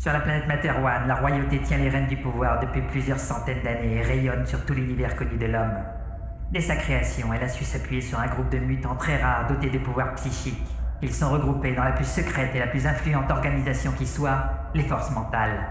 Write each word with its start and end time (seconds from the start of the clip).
Sur 0.00 0.14
la 0.14 0.20
planète 0.20 0.48
Materwan, 0.48 1.06
la 1.06 1.14
royauté 1.14 1.60
tient 1.60 1.76
les 1.76 1.90
rênes 1.90 2.06
du 2.06 2.16
pouvoir 2.16 2.58
depuis 2.58 2.80
plusieurs 2.80 3.20
centaines 3.20 3.62
d'années 3.62 3.96
et 3.96 4.02
rayonne 4.02 4.46
sur 4.46 4.64
tout 4.64 4.72
l'univers 4.72 5.14
connu 5.14 5.36
de 5.36 5.44
l'homme. 5.44 5.76
Dès 6.50 6.62
sa 6.62 6.76
création, 6.76 7.34
elle 7.34 7.42
a 7.42 7.48
su 7.50 7.64
s'appuyer 7.64 8.00
sur 8.00 8.18
un 8.18 8.26
groupe 8.28 8.48
de 8.48 8.56
mutants 8.56 8.96
très 8.96 9.22
rares 9.22 9.48
dotés 9.48 9.68
de 9.68 9.78
pouvoirs 9.78 10.14
psychiques. 10.14 10.56
Ils 11.02 11.12
sont 11.12 11.28
regroupés 11.28 11.74
dans 11.74 11.84
la 11.84 11.92
plus 11.92 12.06
secrète 12.06 12.54
et 12.54 12.58
la 12.60 12.68
plus 12.68 12.86
influente 12.86 13.30
organisation 13.30 13.92
qui 13.92 14.06
soit, 14.06 14.70
les 14.74 14.84
forces 14.84 15.10
mentales. 15.10 15.68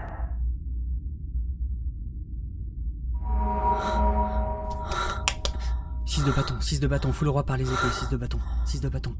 Six 6.06 6.24
de 6.24 6.30
bâton, 6.30 6.54
6 6.60 6.78
de 6.78 6.86
bâton, 6.86 7.12
fous 7.12 7.24
le 7.24 7.30
roi 7.30 7.44
par 7.44 7.56
les 7.56 7.66
épées, 7.66 7.90
6 7.90 8.10
de 8.10 8.16
bâton, 8.16 8.38
6 8.64 8.80
de 8.80 8.88
bâton, 8.88 9.12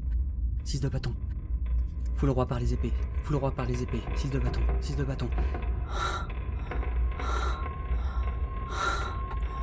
6 0.63 0.79
de 0.79 0.87
bâton. 0.87 1.13
Fous 2.21 2.27
le 2.27 2.33
roi 2.33 2.45
par 2.45 2.59
les 2.59 2.71
épées, 2.71 2.93
fous 3.23 3.33
le 3.33 3.39
roi 3.39 3.49
par 3.49 3.65
les 3.65 3.81
épées, 3.81 4.03
6 4.15 4.29
de 4.29 4.37
bâton, 4.37 4.59
6 4.79 4.95
de 4.95 5.03
bâton. 5.03 5.27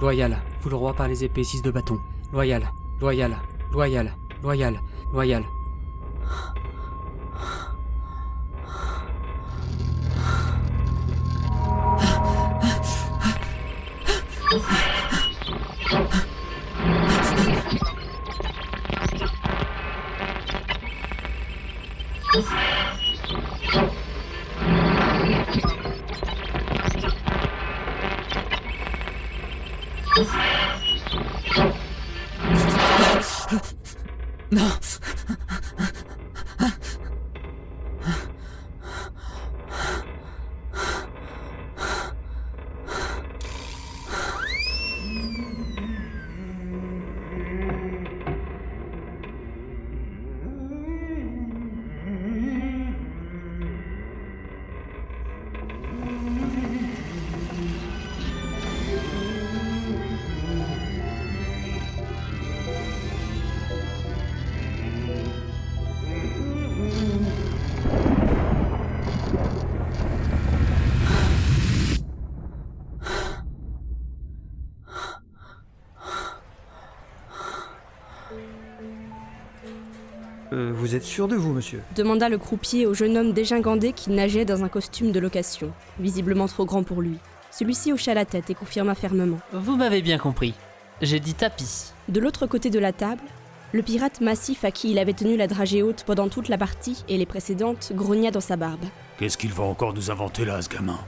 Loyal, 0.01 0.43
fous 0.59 0.69
le 0.69 0.75
roi 0.75 0.93
par 0.93 1.07
les 1.07 1.23
épées, 1.23 1.45
6 1.45 1.63
de 1.63 1.71
bâton. 1.71 2.01
Loyal, 2.33 2.69
loyal, 3.01 3.37
loyal, 3.71 4.13
loyal, 4.43 4.81
loyal. 5.13 5.45
Non 34.51 34.71
Euh, 80.53 80.73
vous 80.75 80.95
êtes 80.95 81.05
sûr 81.05 81.29
de 81.29 81.37
vous, 81.37 81.53
monsieur 81.53 81.83
demanda 81.95 82.29
le 82.29 82.39
croupier 82.39 82.87
au 82.87 82.95
jeune 82.95 83.17
homme 83.17 83.33
dégingandé 83.33 83.93
qui 83.93 84.11
nageait 84.11 84.45
dans 84.45 84.65
un 84.65 84.69
costume 84.69 85.13
de 85.13 85.21
location, 85.21 85.73
visiblement 85.99 86.47
trop 86.47 86.65
grand 86.65 86.83
pour 86.83 87.03
lui. 87.03 87.19
Celui-ci 87.51 87.93
hocha 87.93 88.15
la 88.15 88.25
tête 88.25 88.51
et 88.51 88.55
confirma 88.55 88.95
fermement. 88.95 89.41
Vous 89.53 89.77
m'avez 89.77 90.03
bien 90.03 90.19
compris. 90.19 90.55
J'ai 91.03 91.21
dit 91.21 91.35
tapis. 91.35 91.93
De 92.09 92.21
l'autre 92.21 92.47
côté 92.47 92.71
de 92.71 92.79
la 92.79 92.93
table, 92.93 93.23
le 93.73 93.83
pirate 93.83 94.21
massif 94.21 94.65
à 94.65 94.71
qui 94.71 94.91
il 94.91 94.99
avait 94.99 95.13
tenu 95.13 95.37
la 95.37 95.47
dragée 95.47 95.83
haute 95.83 96.05
pendant 96.05 96.29
toute 96.29 96.49
la 96.49 96.57
partie 96.57 97.05
et 97.09 97.19
les 97.19 97.27
précédentes 97.27 97.93
grogna 97.95 98.31
dans 98.31 98.41
sa 98.41 98.57
barbe. 98.57 98.85
Qu'est-ce 99.19 99.37
qu'il 99.37 99.53
va 99.53 99.65
encore 99.65 99.93
nous 99.93 100.11
inventer 100.11 100.45
là, 100.45 100.63
ce 100.63 100.69
gamin? 100.69 100.99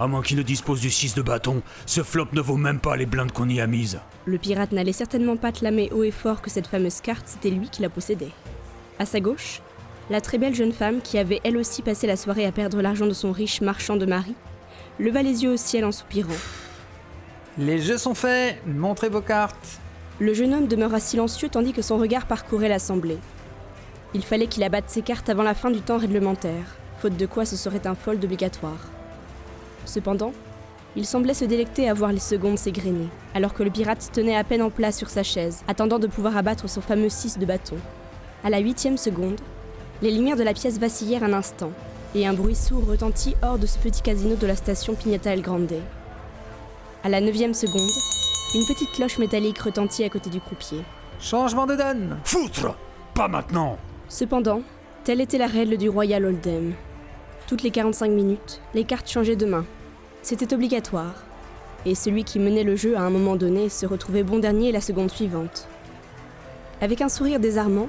À 0.00 0.06
moins 0.06 0.22
qu'il 0.22 0.38
ne 0.38 0.42
dispose 0.42 0.80
du 0.80 0.90
6 0.90 1.14
de 1.14 1.22
bâton, 1.22 1.62
ce 1.86 2.02
flop 2.02 2.28
ne 2.32 2.40
vaut 2.40 2.56
même 2.56 2.80
pas 2.80 2.96
les 2.96 3.06
blindes 3.06 3.32
qu'on 3.32 3.48
y 3.48 3.60
a 3.60 3.66
mises. 3.66 4.00
Le 4.24 4.38
pirate 4.38 4.72
n'allait 4.72 4.92
certainement 4.92 5.36
pas 5.36 5.52
clamer 5.52 5.90
haut 5.92 6.02
et 6.02 6.10
fort 6.10 6.42
que 6.42 6.50
cette 6.50 6.66
fameuse 6.66 7.00
carte, 7.00 7.26
c'était 7.26 7.50
lui 7.50 7.68
qui 7.68 7.82
la 7.82 7.90
possédait. 7.90 8.32
À 8.98 9.06
sa 9.06 9.20
gauche, 9.20 9.60
la 10.08 10.20
très 10.20 10.38
belle 10.38 10.54
jeune 10.54 10.72
femme 10.72 11.00
qui 11.00 11.18
avait 11.18 11.40
elle 11.42 11.56
aussi 11.56 11.82
passé 11.82 12.06
la 12.06 12.16
soirée 12.16 12.46
à 12.46 12.52
perdre 12.52 12.80
l'argent 12.80 13.06
de 13.06 13.12
son 13.12 13.32
riche 13.32 13.60
marchand 13.60 13.96
de 13.96 14.06
mari, 14.06 14.34
leva 15.00 15.22
les 15.22 15.42
yeux 15.42 15.52
au 15.52 15.56
ciel 15.56 15.84
en 15.84 15.92
soupirant. 15.92 16.32
Les 17.58 17.80
jeux 17.80 17.98
sont 17.98 18.14
faits, 18.14 18.58
montrez 18.66 19.08
vos 19.08 19.20
cartes. 19.20 19.80
Le 20.20 20.32
jeune 20.32 20.54
homme 20.54 20.68
demeura 20.68 21.00
silencieux 21.00 21.48
tandis 21.48 21.72
que 21.72 21.82
son 21.82 21.98
regard 21.98 22.26
parcourait 22.26 22.68
l'assemblée. 22.68 23.18
Il 24.14 24.22
fallait 24.22 24.46
qu'il 24.46 24.62
abatte 24.62 24.88
ses 24.90 25.02
cartes 25.02 25.28
avant 25.28 25.42
la 25.42 25.54
fin 25.54 25.72
du 25.72 25.80
temps 25.80 25.98
réglementaire, 25.98 26.76
faute 26.98 27.16
de 27.16 27.26
quoi 27.26 27.44
ce 27.44 27.56
serait 27.56 27.86
un 27.86 27.96
fold 27.96 28.24
obligatoire. 28.24 28.90
Cependant, 29.86 30.32
il 30.94 31.04
semblait 31.04 31.34
se 31.34 31.44
délecter 31.44 31.88
à 31.88 31.94
voir 31.94 32.12
les 32.12 32.20
secondes 32.20 32.58
s'égrener, 32.58 33.08
alors 33.34 33.54
que 33.54 33.64
le 33.64 33.70
pirate 33.70 34.10
tenait 34.12 34.36
à 34.36 34.44
peine 34.44 34.62
en 34.62 34.70
place 34.70 34.96
sur 34.96 35.10
sa 35.10 35.24
chaise, 35.24 35.64
attendant 35.66 35.98
de 35.98 36.06
pouvoir 36.06 36.36
abattre 36.36 36.68
son 36.68 36.80
fameux 36.80 37.08
6 37.08 37.38
de 37.38 37.46
bâton. 37.46 37.76
À 38.44 38.50
la 38.50 38.58
huitième 38.58 38.98
seconde, 38.98 39.40
les 40.02 40.10
lumières 40.10 40.36
de 40.36 40.42
la 40.42 40.52
pièce 40.52 40.78
vacillèrent 40.78 41.24
un 41.24 41.32
instant, 41.32 41.72
et 42.14 42.26
un 42.26 42.34
bruit 42.34 42.54
sourd 42.54 42.86
retentit 42.86 43.34
hors 43.42 43.58
de 43.58 43.64
ce 43.64 43.78
petit 43.78 44.02
casino 44.02 44.36
de 44.36 44.46
la 44.46 44.54
station 44.54 44.94
Pignata 44.94 45.32
El 45.32 45.40
Grande. 45.40 45.80
À 47.02 47.08
la 47.08 47.22
neuvième 47.22 47.54
seconde, 47.54 47.90
une 48.54 48.66
petite 48.66 48.92
cloche 48.92 49.16
métallique 49.16 49.60
retentit 49.60 50.04
à 50.04 50.10
côté 50.10 50.28
du 50.28 50.40
croupier. 50.40 50.82
Changement 51.20 51.64
de 51.64 51.74
donne 51.74 52.18
Foutre 52.24 52.76
Pas 53.14 53.28
maintenant 53.28 53.78
Cependant, 54.10 54.60
telle 55.04 55.22
était 55.22 55.38
la 55.38 55.46
règle 55.46 55.78
du 55.78 55.88
Royal 55.88 56.26
Hold'em. 56.26 56.74
Toutes 57.46 57.62
les 57.62 57.70
45 57.70 58.10
minutes, 58.10 58.60
les 58.74 58.84
cartes 58.84 59.08
changeaient 59.08 59.36
de 59.36 59.46
main. 59.46 59.64
C'était 60.20 60.52
obligatoire. 60.52 61.14
Et 61.86 61.94
celui 61.94 62.24
qui 62.24 62.38
menait 62.38 62.62
le 62.62 62.76
jeu 62.76 62.94
à 62.94 63.00
un 63.00 63.10
moment 63.10 63.36
donné 63.36 63.70
se 63.70 63.86
retrouvait 63.86 64.22
bon 64.22 64.38
dernier 64.38 64.70
la 64.70 64.82
seconde 64.82 65.10
suivante. 65.10 65.66
Avec 66.82 67.00
un 67.00 67.08
sourire 67.08 67.40
désarmant, 67.40 67.88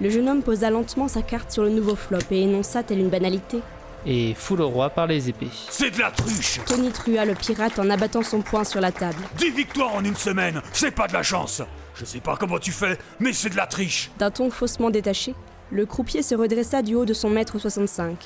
le 0.00 0.10
jeune 0.10 0.28
homme 0.28 0.42
posa 0.42 0.70
lentement 0.70 1.08
sa 1.08 1.22
carte 1.22 1.50
sur 1.50 1.62
le 1.62 1.70
nouveau 1.70 1.96
flop 1.96 2.18
et 2.30 2.42
énonça 2.42 2.82
telle 2.82 2.98
une 2.98 3.08
banalité. 3.08 3.60
Et 4.04 4.34
fout 4.34 4.58
le 4.58 4.64
roi 4.64 4.90
par 4.90 5.06
les 5.06 5.28
épées. 5.28 5.48
C'est 5.70 5.90
de 5.90 5.98
la 5.98 6.10
truche 6.10 6.60
Tony 6.66 6.90
trua 6.90 7.24
le 7.24 7.34
pirate 7.34 7.78
en 7.78 7.90
abattant 7.90 8.22
son 8.22 8.40
poing 8.40 8.62
sur 8.62 8.80
la 8.80 8.92
table. 8.92 9.16
10 9.38 9.50
victoires 9.50 9.94
en 9.94 10.04
une 10.04 10.14
semaine 10.14 10.60
C'est 10.72 10.92
pas 10.92 11.08
de 11.08 11.12
la 11.12 11.24
chance 11.24 11.62
Je 11.96 12.04
sais 12.04 12.20
pas 12.20 12.36
comment 12.36 12.58
tu 12.58 12.70
fais, 12.70 12.98
mais 13.18 13.32
c'est 13.32 13.50
de 13.50 13.56
la 13.56 13.66
triche 13.66 14.10
D'un 14.18 14.30
ton 14.30 14.50
faussement 14.50 14.90
détaché, 14.90 15.34
le 15.72 15.86
croupier 15.86 16.22
se 16.22 16.34
redressa 16.36 16.82
du 16.82 16.94
haut 16.94 17.04
de 17.04 17.14
son 17.14 17.30
mètre 17.30 17.58
65 17.58 18.16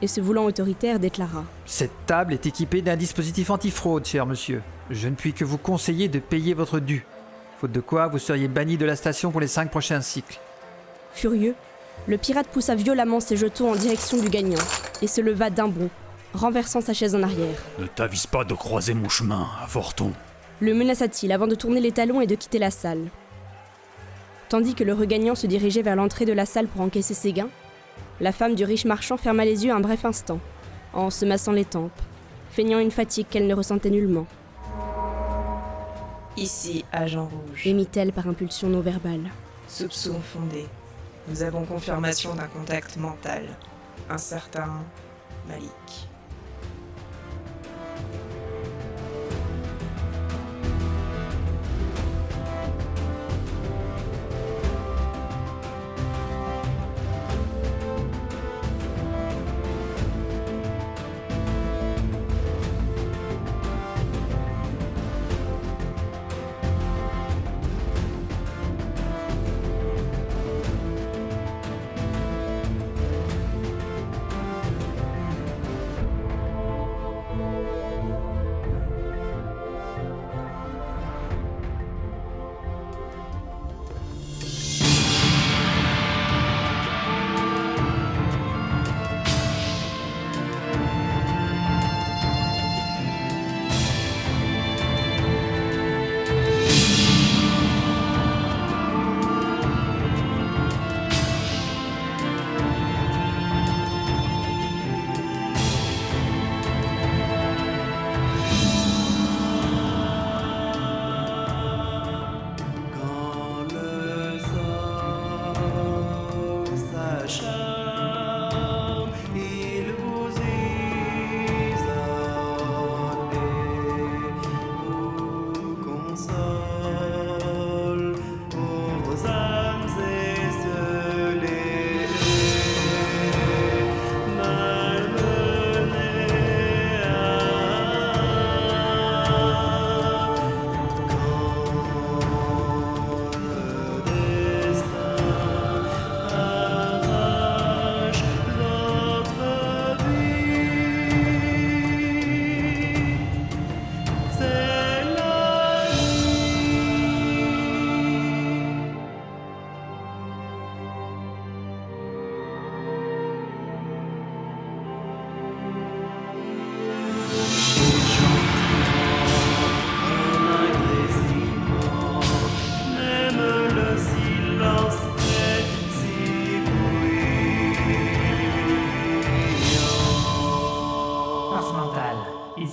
et 0.00 0.08
se 0.08 0.20
voulant 0.20 0.44
autoritaire 0.44 0.98
déclara 0.98 1.44
Cette 1.66 2.06
table 2.06 2.32
est 2.32 2.46
équipée 2.46 2.82
d'un 2.82 2.96
dispositif 2.96 3.50
antifraude, 3.50 4.06
cher 4.06 4.26
monsieur. 4.26 4.62
Je 4.90 5.08
ne 5.08 5.14
puis 5.14 5.34
que 5.34 5.44
vous 5.44 5.58
conseiller 5.58 6.08
de 6.08 6.18
payer 6.18 6.54
votre 6.54 6.80
dû. 6.80 7.04
Faute 7.60 7.72
de 7.72 7.80
quoi, 7.80 8.06
vous 8.06 8.18
seriez 8.18 8.48
banni 8.48 8.76
de 8.76 8.86
la 8.86 8.96
station 8.96 9.30
pour 9.30 9.40
les 9.40 9.48
cinq 9.48 9.70
prochains 9.70 10.00
cycles. 10.00 10.40
Furieux, 11.18 11.56
le 12.06 12.16
pirate 12.16 12.46
poussa 12.46 12.76
violemment 12.76 13.18
ses 13.18 13.36
jetons 13.36 13.72
en 13.72 13.74
direction 13.74 14.18
du 14.18 14.28
gagnant 14.28 14.62
et 15.02 15.08
se 15.08 15.20
leva 15.20 15.50
d'un 15.50 15.66
bond, 15.66 15.90
renversant 16.32 16.80
sa 16.80 16.94
chaise 16.94 17.16
en 17.16 17.24
arrière. 17.24 17.60
Ne 17.80 17.88
t'avise 17.88 18.28
pas 18.28 18.44
de 18.44 18.54
croiser 18.54 18.94
mon 18.94 19.08
chemin, 19.08 19.48
avorton. 19.60 20.12
Le 20.60 20.74
menaça-t-il 20.74 21.32
avant 21.32 21.48
de 21.48 21.56
tourner 21.56 21.80
les 21.80 21.90
talons 21.90 22.20
et 22.20 22.28
de 22.28 22.36
quitter 22.36 22.60
la 22.60 22.70
salle. 22.70 23.08
Tandis 24.48 24.76
que 24.76 24.84
le 24.84 24.94
regagnant 24.94 25.34
se 25.34 25.48
dirigeait 25.48 25.82
vers 25.82 25.96
l'entrée 25.96 26.24
de 26.24 26.32
la 26.32 26.46
salle 26.46 26.68
pour 26.68 26.82
encaisser 26.82 27.14
ses 27.14 27.32
gains, 27.32 27.50
la 28.20 28.30
femme 28.30 28.54
du 28.54 28.62
riche 28.64 28.84
marchand 28.84 29.16
ferma 29.16 29.44
les 29.44 29.66
yeux 29.66 29.72
un 29.72 29.80
bref 29.80 30.04
instant, 30.04 30.38
en 30.92 31.10
se 31.10 31.24
massant 31.24 31.50
les 31.52 31.64
tempes, 31.64 31.90
feignant 32.52 32.78
une 32.78 32.92
fatigue 32.92 33.26
qu'elle 33.28 33.48
ne 33.48 33.54
ressentait 33.56 33.90
nullement, 33.90 34.26
Ici, 36.36 36.84
agent 36.92 37.24
rouge. 37.26 37.66
émit-elle 37.66 38.12
par 38.12 38.28
impulsion 38.28 38.68
non 38.68 38.78
verbale. 38.80 39.32
Soupçon 39.66 40.20
fondé. 40.20 40.66
Nous 41.28 41.42
avons 41.42 41.64
confirmation 41.64 42.34
d'un 42.34 42.46
contact 42.46 42.96
mental. 42.96 43.42
Un 44.08 44.16
certain 44.16 44.82
Malik. 45.46 46.07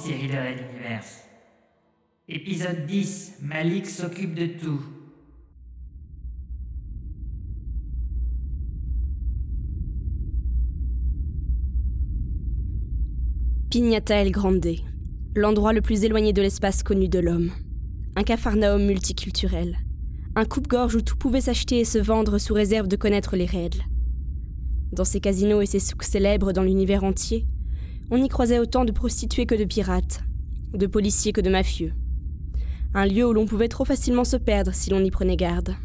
Série 0.05 0.27
de 0.27 0.33
Red 0.33 0.59
Universe. 0.71 1.21
Épisode 2.29 2.85
10 2.85 3.37
Malik 3.41 3.87
s'occupe 3.87 4.35
de 4.35 4.45
tout. 4.45 4.81
Pignata 13.71 14.15
El 14.15 14.31
Grande, 14.31 14.75
l'endroit 15.35 15.73
le 15.73 15.81
plus 15.81 16.03
éloigné 16.03 16.31
de 16.33 16.41
l'espace 16.41 16.83
connu 16.83 17.09
de 17.09 17.19
l'homme. 17.19 17.51
Un 18.15 18.23
capharnaüm 18.23 18.85
multiculturel. 18.85 19.79
Un 20.35 20.45
coupe-gorge 20.45 20.95
où 20.95 21.01
tout 21.01 21.17
pouvait 21.17 21.41
s'acheter 21.41 21.79
et 21.79 21.85
se 21.85 21.97
vendre 21.97 22.37
sous 22.37 22.53
réserve 22.53 22.87
de 22.87 22.95
connaître 22.95 23.35
les 23.35 23.45
règles. 23.45 23.83
Dans 24.91 25.05
ces 25.05 25.19
casinos 25.19 25.61
et 25.61 25.65
ces 25.65 25.79
souks 25.79 26.03
célèbres 26.03 26.53
dans 26.53 26.63
l'univers 26.63 27.03
entier, 27.03 27.47
on 28.11 28.21
y 28.23 28.27
croisait 28.27 28.59
autant 28.59 28.85
de 28.85 28.91
prostituées 28.91 29.45
que 29.45 29.55
de 29.55 29.65
pirates, 29.65 30.21
de 30.73 30.87
policiers 30.87 31.33
que 31.33 31.41
de 31.41 31.49
mafieux. 31.49 31.93
Un 32.93 33.05
lieu 33.05 33.27
où 33.27 33.33
l'on 33.33 33.45
pouvait 33.45 33.67
trop 33.67 33.85
facilement 33.85 34.23
se 34.23 34.37
perdre 34.37 34.73
si 34.73 34.89
l'on 34.89 35.03
y 35.03 35.11
prenait 35.11 35.35
garde. 35.35 35.75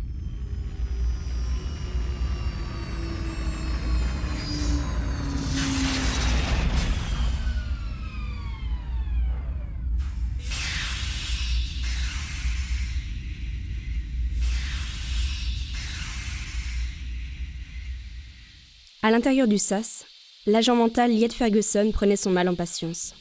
À 19.02 19.11
l'intérieur 19.11 19.49
du 19.49 19.56
SAS, 19.56 20.05
l'agent 20.47 20.75
mental 20.75 21.11
Liet 21.11 21.29
Ferguson 21.29 21.91
prenait 21.93 22.17
son 22.17 22.31
mal 22.31 22.49
en 22.49 22.55
patience. 22.55 23.15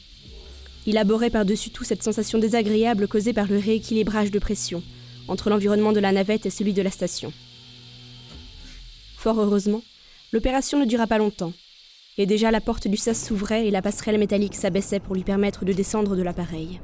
Il 0.86 0.96
abhorrait 0.96 1.30
par-dessus 1.30 1.70
tout 1.70 1.84
cette 1.84 2.02
sensation 2.02 2.38
désagréable 2.38 3.08
causée 3.08 3.34
par 3.34 3.46
le 3.46 3.58
rééquilibrage 3.58 4.30
de 4.30 4.38
pression 4.38 4.82
entre 5.28 5.50
l'environnement 5.50 5.92
de 5.92 6.00
la 6.00 6.12
navette 6.12 6.46
et 6.46 6.50
celui 6.50 6.72
de 6.72 6.82
la 6.82 6.90
station. 6.90 7.32
Fort 9.16 9.38
heureusement, 9.38 9.82
l'opération 10.32 10.80
ne 10.80 10.86
dura 10.86 11.06
pas 11.06 11.18
longtemps, 11.18 11.52
et 12.16 12.24
déjà 12.26 12.50
la 12.50 12.60
porte 12.60 12.88
du 12.88 12.96
SAS 12.96 13.22
s'ouvrait 13.22 13.66
et 13.66 13.70
la 13.70 13.82
passerelle 13.82 14.18
métallique 14.18 14.54
s'abaissait 14.54 14.98
pour 14.98 15.14
lui 15.14 15.22
permettre 15.22 15.64
de 15.64 15.72
descendre 15.72 16.16
de 16.16 16.22
l'appareil. 16.22 16.80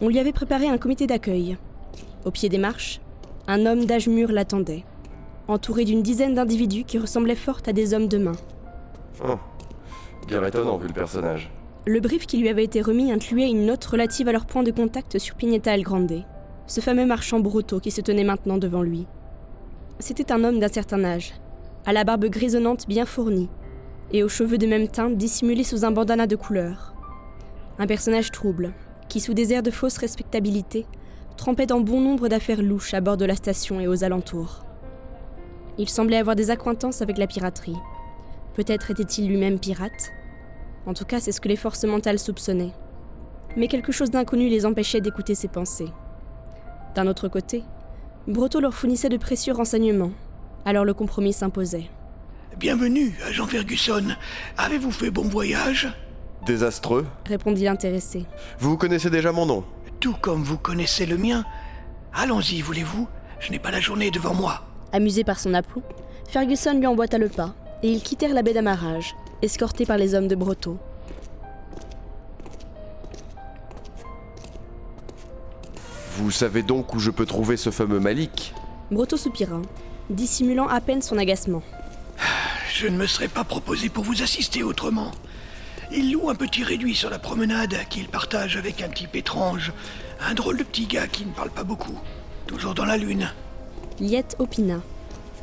On 0.00 0.08
lui 0.08 0.18
avait 0.18 0.32
préparé 0.32 0.66
un 0.66 0.78
comité 0.78 1.06
d'accueil. 1.06 1.56
Au 2.24 2.30
pied 2.30 2.48
des 2.48 2.58
marches, 2.58 3.00
un 3.48 3.66
homme 3.66 3.84
d'âge 3.84 4.08
mûr 4.08 4.30
l'attendait, 4.30 4.84
entouré 5.48 5.84
d'une 5.84 6.02
dizaine 6.02 6.34
d'individus 6.34 6.84
qui 6.84 6.98
ressemblaient 6.98 7.34
fort 7.34 7.60
à 7.66 7.72
des 7.72 7.94
hommes 7.94 8.08
de 8.08 8.18
main. 8.18 8.36
Oh, 9.24 9.36
guère 10.28 10.44
étonnant 10.46 10.76
vu 10.76 10.88
le 10.88 10.94
personnage. 10.94 11.50
Le 11.86 11.98
brief 12.00 12.26
qui 12.26 12.38
lui 12.38 12.48
avait 12.48 12.64
été 12.64 12.80
remis 12.80 13.10
incluait 13.10 13.50
une 13.50 13.66
note 13.66 13.84
relative 13.84 14.28
à 14.28 14.32
leur 14.32 14.46
point 14.46 14.62
de 14.62 14.70
contact 14.70 15.18
sur 15.18 15.34
Pignetta 15.34 15.74
El 15.74 15.82
Grande, 15.82 16.24
ce 16.68 16.80
fameux 16.80 17.06
marchand 17.06 17.40
broto 17.40 17.80
qui 17.80 17.90
se 17.90 18.00
tenait 18.00 18.22
maintenant 18.22 18.58
devant 18.58 18.82
lui. 18.82 19.06
C'était 19.98 20.30
un 20.30 20.44
homme 20.44 20.60
d'un 20.60 20.68
certain 20.68 21.02
âge, 21.04 21.34
à 21.84 21.92
la 21.92 22.04
barbe 22.04 22.26
grisonnante 22.26 22.86
bien 22.86 23.04
fournie, 23.04 23.48
et 24.12 24.22
aux 24.22 24.28
cheveux 24.28 24.58
de 24.58 24.66
même 24.66 24.88
teinte 24.88 25.16
dissimulés 25.16 25.64
sous 25.64 25.84
un 25.84 25.90
bandana 25.90 26.28
de 26.28 26.36
couleur. 26.36 26.94
Un 27.78 27.86
personnage 27.86 28.30
trouble, 28.30 28.72
qui 29.08 29.18
sous 29.18 29.34
des 29.34 29.52
airs 29.52 29.62
de 29.62 29.70
fausse 29.70 29.98
respectabilité, 29.98 30.86
trempait 31.36 31.66
dans 31.66 31.80
bon 31.80 32.00
nombre 32.00 32.28
d'affaires 32.28 32.62
louches 32.62 32.94
à 32.94 33.00
bord 33.00 33.16
de 33.16 33.24
la 33.24 33.36
station 33.36 33.80
et 33.80 33.88
aux 33.88 34.04
alentours. 34.04 34.64
Il 35.78 35.88
semblait 35.88 36.18
avoir 36.18 36.36
des 36.36 36.50
accointances 36.50 37.02
avec 37.02 37.18
la 37.18 37.26
piraterie. 37.26 37.76
Peut-être 38.54 38.90
était-il 38.90 39.28
lui-même 39.28 39.58
pirate 39.58 40.12
En 40.86 40.94
tout 40.94 41.04
cas, 41.04 41.20
c'est 41.20 41.32
ce 41.32 41.40
que 41.40 41.48
les 41.48 41.56
forces 41.56 41.84
mentales 41.84 42.18
soupçonnaient. 42.18 42.72
Mais 43.56 43.68
quelque 43.68 43.92
chose 43.92 44.10
d'inconnu 44.10 44.48
les 44.48 44.66
empêchait 44.66 45.00
d'écouter 45.00 45.34
ses 45.34 45.48
pensées. 45.48 45.88
D'un 46.94 47.06
autre 47.06 47.28
côté, 47.28 47.64
Broto 48.26 48.60
leur 48.60 48.74
fournissait 48.74 49.08
de 49.08 49.16
précieux 49.16 49.52
renseignements, 49.52 50.12
alors 50.64 50.84
le 50.84 50.94
compromis 50.94 51.32
s'imposait. 51.32 51.88
Bienvenue, 52.58 53.14
agent 53.26 53.46
Ferguson. 53.46 54.04
Avez-vous 54.58 54.90
fait 54.90 55.10
bon 55.10 55.24
voyage? 55.24 55.88
Désastreux 56.44 57.06
répondit 57.24 57.64
l'intéressé. 57.64 58.26
Vous 58.58 58.76
connaissez 58.76 59.10
déjà 59.10 59.32
mon 59.32 59.46
nom 59.46 59.64
Tout 60.02 60.16
comme 60.20 60.42
vous 60.42 60.58
connaissez 60.58 61.06
le 61.06 61.16
mien. 61.16 61.44
Allons-y, 62.12 62.60
voulez-vous? 62.60 63.06
Je 63.38 63.52
n'ai 63.52 63.60
pas 63.60 63.70
la 63.70 63.78
journée 63.78 64.10
devant 64.10 64.34
moi. 64.34 64.64
Amusé 64.90 65.22
par 65.22 65.38
son 65.38 65.54
aplomb, 65.54 65.84
Ferguson 66.28 66.76
lui 66.76 66.88
emboîta 66.88 67.18
le 67.18 67.28
pas, 67.28 67.54
et 67.84 67.88
ils 67.88 68.02
quittèrent 68.02 68.34
la 68.34 68.42
baie 68.42 68.52
d'amarrage, 68.52 69.14
escortés 69.42 69.86
par 69.86 69.98
les 69.98 70.16
hommes 70.16 70.26
de 70.26 70.34
Broto. 70.34 70.76
Vous 76.16 76.32
savez 76.32 76.64
donc 76.64 76.92
où 76.94 76.98
je 76.98 77.12
peux 77.12 77.24
trouver 77.24 77.56
ce 77.56 77.70
fameux 77.70 78.00
Malik? 78.00 78.54
Broto 78.90 79.16
soupira, 79.16 79.62
dissimulant 80.10 80.66
à 80.66 80.80
peine 80.80 81.00
son 81.00 81.16
agacement. 81.16 81.62
Je 82.74 82.88
ne 82.88 82.96
me 82.96 83.06
serais 83.06 83.28
pas 83.28 83.44
proposé 83.44 83.88
pour 83.88 84.02
vous 84.02 84.20
assister 84.20 84.64
autrement. 84.64 85.12
Il 85.94 86.10
loue 86.12 86.30
un 86.30 86.34
petit 86.34 86.64
réduit 86.64 86.94
sur 86.94 87.10
la 87.10 87.18
promenade 87.18 87.76
qu'il 87.90 88.08
partage 88.08 88.56
avec 88.56 88.80
un 88.80 88.88
type 88.88 89.14
étrange. 89.14 89.72
Un 90.26 90.32
drôle 90.32 90.56
de 90.56 90.62
petit 90.62 90.86
gars 90.86 91.06
qui 91.06 91.26
ne 91.26 91.32
parle 91.32 91.50
pas 91.50 91.64
beaucoup. 91.64 91.98
Toujours 92.46 92.72
dans 92.72 92.86
la 92.86 92.96
lune. 92.96 93.30
Liet 94.00 94.24
opina. 94.38 94.80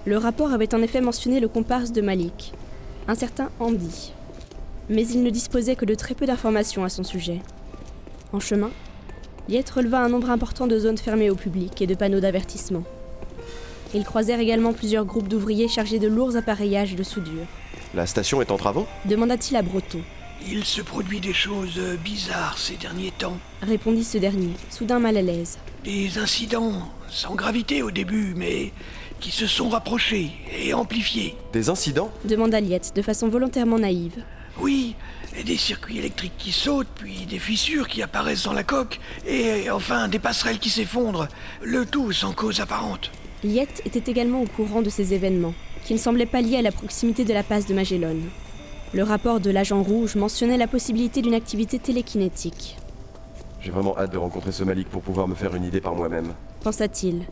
Le 0.05 0.17
rapport 0.17 0.51
avait 0.51 0.73
en 0.73 0.81
effet 0.81 1.01
mentionné 1.01 1.39
le 1.39 1.47
comparse 1.47 1.91
de 1.91 2.01
Malik, 2.01 2.53
un 3.07 3.13
certain 3.13 3.51
Andy. 3.59 4.11
Mais 4.89 5.07
il 5.07 5.21
ne 5.21 5.29
disposait 5.29 5.75
que 5.75 5.85
de 5.85 5.93
très 5.93 6.15
peu 6.15 6.25
d'informations 6.25 6.83
à 6.83 6.89
son 6.89 7.03
sujet. 7.03 7.41
En 8.33 8.39
chemin, 8.39 8.71
Liet 9.49 9.65
releva 9.71 9.99
un 9.99 10.09
nombre 10.09 10.31
important 10.31 10.65
de 10.65 10.79
zones 10.79 10.97
fermées 10.97 11.29
au 11.29 11.35
public 11.35 11.79
et 11.79 11.87
de 11.87 11.93
panneaux 11.93 12.21
d'avertissement. 12.21 12.83
Ils 13.93 14.03
croisèrent 14.03 14.39
également 14.39 14.73
plusieurs 14.73 15.05
groupes 15.05 15.27
d'ouvriers 15.27 15.67
chargés 15.67 15.99
de 15.99 16.07
lourds 16.07 16.37
appareillages 16.37 16.95
de 16.95 17.03
soudure. 17.03 17.45
La 17.93 18.07
station 18.07 18.41
est 18.41 18.51
en 18.51 18.57
travaux? 18.57 18.87
Demanda-t-il 19.05 19.55
à 19.55 19.61
Broto. 19.61 19.99
Il 20.47 20.63
se 20.63 20.81
produit 20.81 21.19
des 21.19 21.33
choses 21.33 21.79
bizarres 22.03 22.57
ces 22.57 22.75
derniers 22.75 23.11
temps. 23.11 23.37
Répondit 23.61 24.03
ce 24.03 24.17
dernier, 24.17 24.53
soudain 24.69 24.99
mal 24.99 25.17
à 25.17 25.21
l'aise. 25.21 25.59
Des 25.83 26.17
incidents 26.17 26.89
sans 27.09 27.35
gravité 27.35 27.81
au 27.81 27.91
début, 27.91 28.33
mais 28.35 28.71
qui 29.19 29.31
se 29.31 29.47
sont 29.47 29.69
rapprochés 29.69 30.31
et 30.57 30.73
amplifiés. 30.73 31.35
Des 31.51 31.69
incidents 31.69 32.11
Demanda 32.23 32.59
Liet 32.61 32.81
de 32.95 33.01
façon 33.01 33.27
volontairement 33.27 33.79
naïve. 33.79 34.23
Oui, 34.59 34.95
et 35.37 35.43
des 35.43 35.57
circuits 35.57 35.99
électriques 35.99 36.37
qui 36.37 36.51
sautent, 36.51 36.87
puis 36.95 37.25
des 37.25 37.39
fissures 37.39 37.87
qui 37.87 38.01
apparaissent 38.01 38.43
dans 38.43 38.53
la 38.53 38.63
coque, 38.63 38.99
et 39.27 39.69
enfin 39.69 40.07
des 40.07 40.19
passerelles 40.19 40.59
qui 40.59 40.69
s'effondrent, 40.69 41.27
le 41.61 41.85
tout 41.85 42.11
sans 42.11 42.33
cause 42.33 42.59
apparente. 42.59 43.11
Liet 43.43 43.67
était 43.85 44.11
également 44.11 44.41
au 44.41 44.47
courant 44.47 44.81
de 44.81 44.89
ces 44.89 45.13
événements, 45.13 45.53
qui 45.85 45.93
ne 45.93 45.99
semblaient 45.99 46.25
pas 46.25 46.41
liés 46.41 46.57
à 46.57 46.61
la 46.61 46.71
proximité 46.71 47.23
de 47.23 47.33
la 47.33 47.43
passe 47.43 47.67
de 47.67 47.73
Magellan. 47.73 48.15
Le 48.93 49.03
rapport 49.03 49.39
de 49.39 49.51
l'agent 49.51 49.83
rouge 49.83 50.15
mentionnait 50.15 50.57
la 50.57 50.65
possibilité 50.67 51.21
d'une 51.21 51.35
activité 51.35 51.77
télékinétique, 51.77 52.77
J'ai 53.61 53.69
vraiment 53.71 53.95
hâte 53.97 54.11
de 54.11 54.17
rencontrer 54.17 54.51
ce 54.51 54.63
Malik 54.63 54.89
pour 54.89 55.01
pouvoir 55.03 55.27
me 55.27 55.35
faire 55.35 55.53
une 55.53 55.63
idée 55.63 55.81
par 55.81 55.93
moi-même. 55.93 56.33
pensa-t-il, 56.63 57.25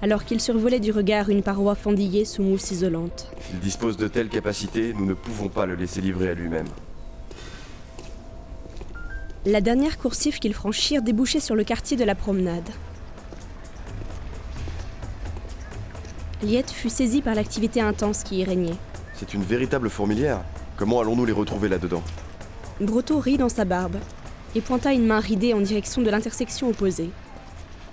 alors 0.00 0.24
qu'il 0.24 0.40
survolait 0.40 0.80
du 0.80 0.92
regard 0.92 1.28
une 1.28 1.42
paroi 1.42 1.74
fendillée 1.74 2.24
sous 2.24 2.42
mousse 2.42 2.70
isolante. 2.70 3.30
S'il 3.40 3.58
dispose 3.60 3.96
de 3.98 4.08
telles 4.08 4.30
capacités, 4.30 4.94
nous 4.94 5.04
ne 5.04 5.14
pouvons 5.14 5.48
pas 5.48 5.66
le 5.66 5.74
laisser 5.74 6.00
livrer 6.00 6.30
à 6.30 6.34
lui-même. 6.34 6.68
La 9.44 9.60
dernière 9.60 9.98
coursive 9.98 10.38
qu'ils 10.38 10.54
franchirent 10.54 11.02
débouchait 11.02 11.40
sur 11.40 11.54
le 11.54 11.64
quartier 11.64 11.98
de 11.98 12.04
la 12.04 12.14
promenade. 12.14 12.70
Liette 16.42 16.70
fut 16.70 16.88
saisie 16.88 17.20
par 17.20 17.34
l'activité 17.34 17.82
intense 17.82 18.22
qui 18.22 18.38
y 18.38 18.44
régnait. 18.44 18.76
C'est 19.14 19.34
une 19.34 19.42
véritable 19.42 19.90
fourmilière. 19.90 20.42
Comment 20.76 21.00
allons-nous 21.00 21.24
les 21.24 21.32
retrouver 21.32 21.68
là-dedans 21.68 22.02
Broto 22.80 23.20
rit 23.20 23.38
dans 23.38 23.48
sa 23.48 23.64
barbe 23.64 23.96
et 24.56 24.60
pointa 24.60 24.92
une 24.92 25.06
main 25.06 25.20
ridée 25.20 25.54
en 25.54 25.60
direction 25.60 26.02
de 26.02 26.10
l'intersection 26.10 26.68
opposée. 26.68 27.10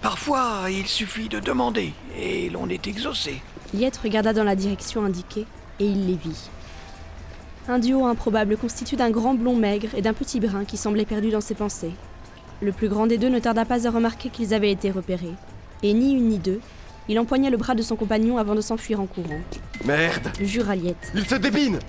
Parfois, 0.02 0.66
il 0.70 0.88
suffit 0.88 1.30
de 1.30 1.40
demander, 1.40 1.94
et 2.18 2.50
l'on 2.50 2.68
est 2.70 2.88
exaucé. 2.88 3.42
Liette 3.74 3.98
regarda 3.98 4.34
dans 4.34 4.44
la 4.44 4.56
direction 4.56 5.06
indiquée 5.06 5.46
et 5.80 5.86
il 5.86 6.08
les 6.08 6.16
vit. 6.16 6.50
Un 7.68 7.78
duo 7.78 8.06
improbable 8.06 8.58
constitué 8.58 8.98
d'un 8.98 9.12
grand 9.12 9.36
blond 9.36 9.56
maigre 9.56 9.90
et 9.96 10.02
d'un 10.02 10.14
petit 10.14 10.40
brun 10.40 10.66
qui 10.66 10.78
semblait 10.78 11.06
perdu 11.06 11.30
dans 11.30 11.42
ses 11.42 11.54
pensées. 11.54 11.94
Le 12.62 12.72
plus 12.72 12.90
grand 12.90 13.06
des 13.08 13.18
deux 13.18 13.30
ne 13.30 13.40
tarda 13.40 13.66
pas 13.66 13.88
à 13.88 13.92
remarquer 13.92 14.30
qu'ils 14.30 14.54
avaient 14.54 14.72
été 14.72 14.90
repérés. 14.90 15.34
Et 15.84 15.94
ni 15.94 16.14
une 16.14 16.30
ni 16.30 16.40
deux, 16.40 16.60
il 17.08 17.20
empoigna 17.20 17.50
le 17.50 17.58
bras 17.58 17.76
de 17.76 17.82
son 17.82 17.96
compagnon 17.96 18.38
avant 18.38 18.56
de 18.56 18.62
s'enfuir 18.62 19.00
en 19.00 19.06
courant. 19.06 19.42
Merde 19.86 20.32
Jura 20.42 20.76
Liette. 20.76 21.12
Il 21.16 21.26
se 21.26 21.36
dépine 21.36 21.80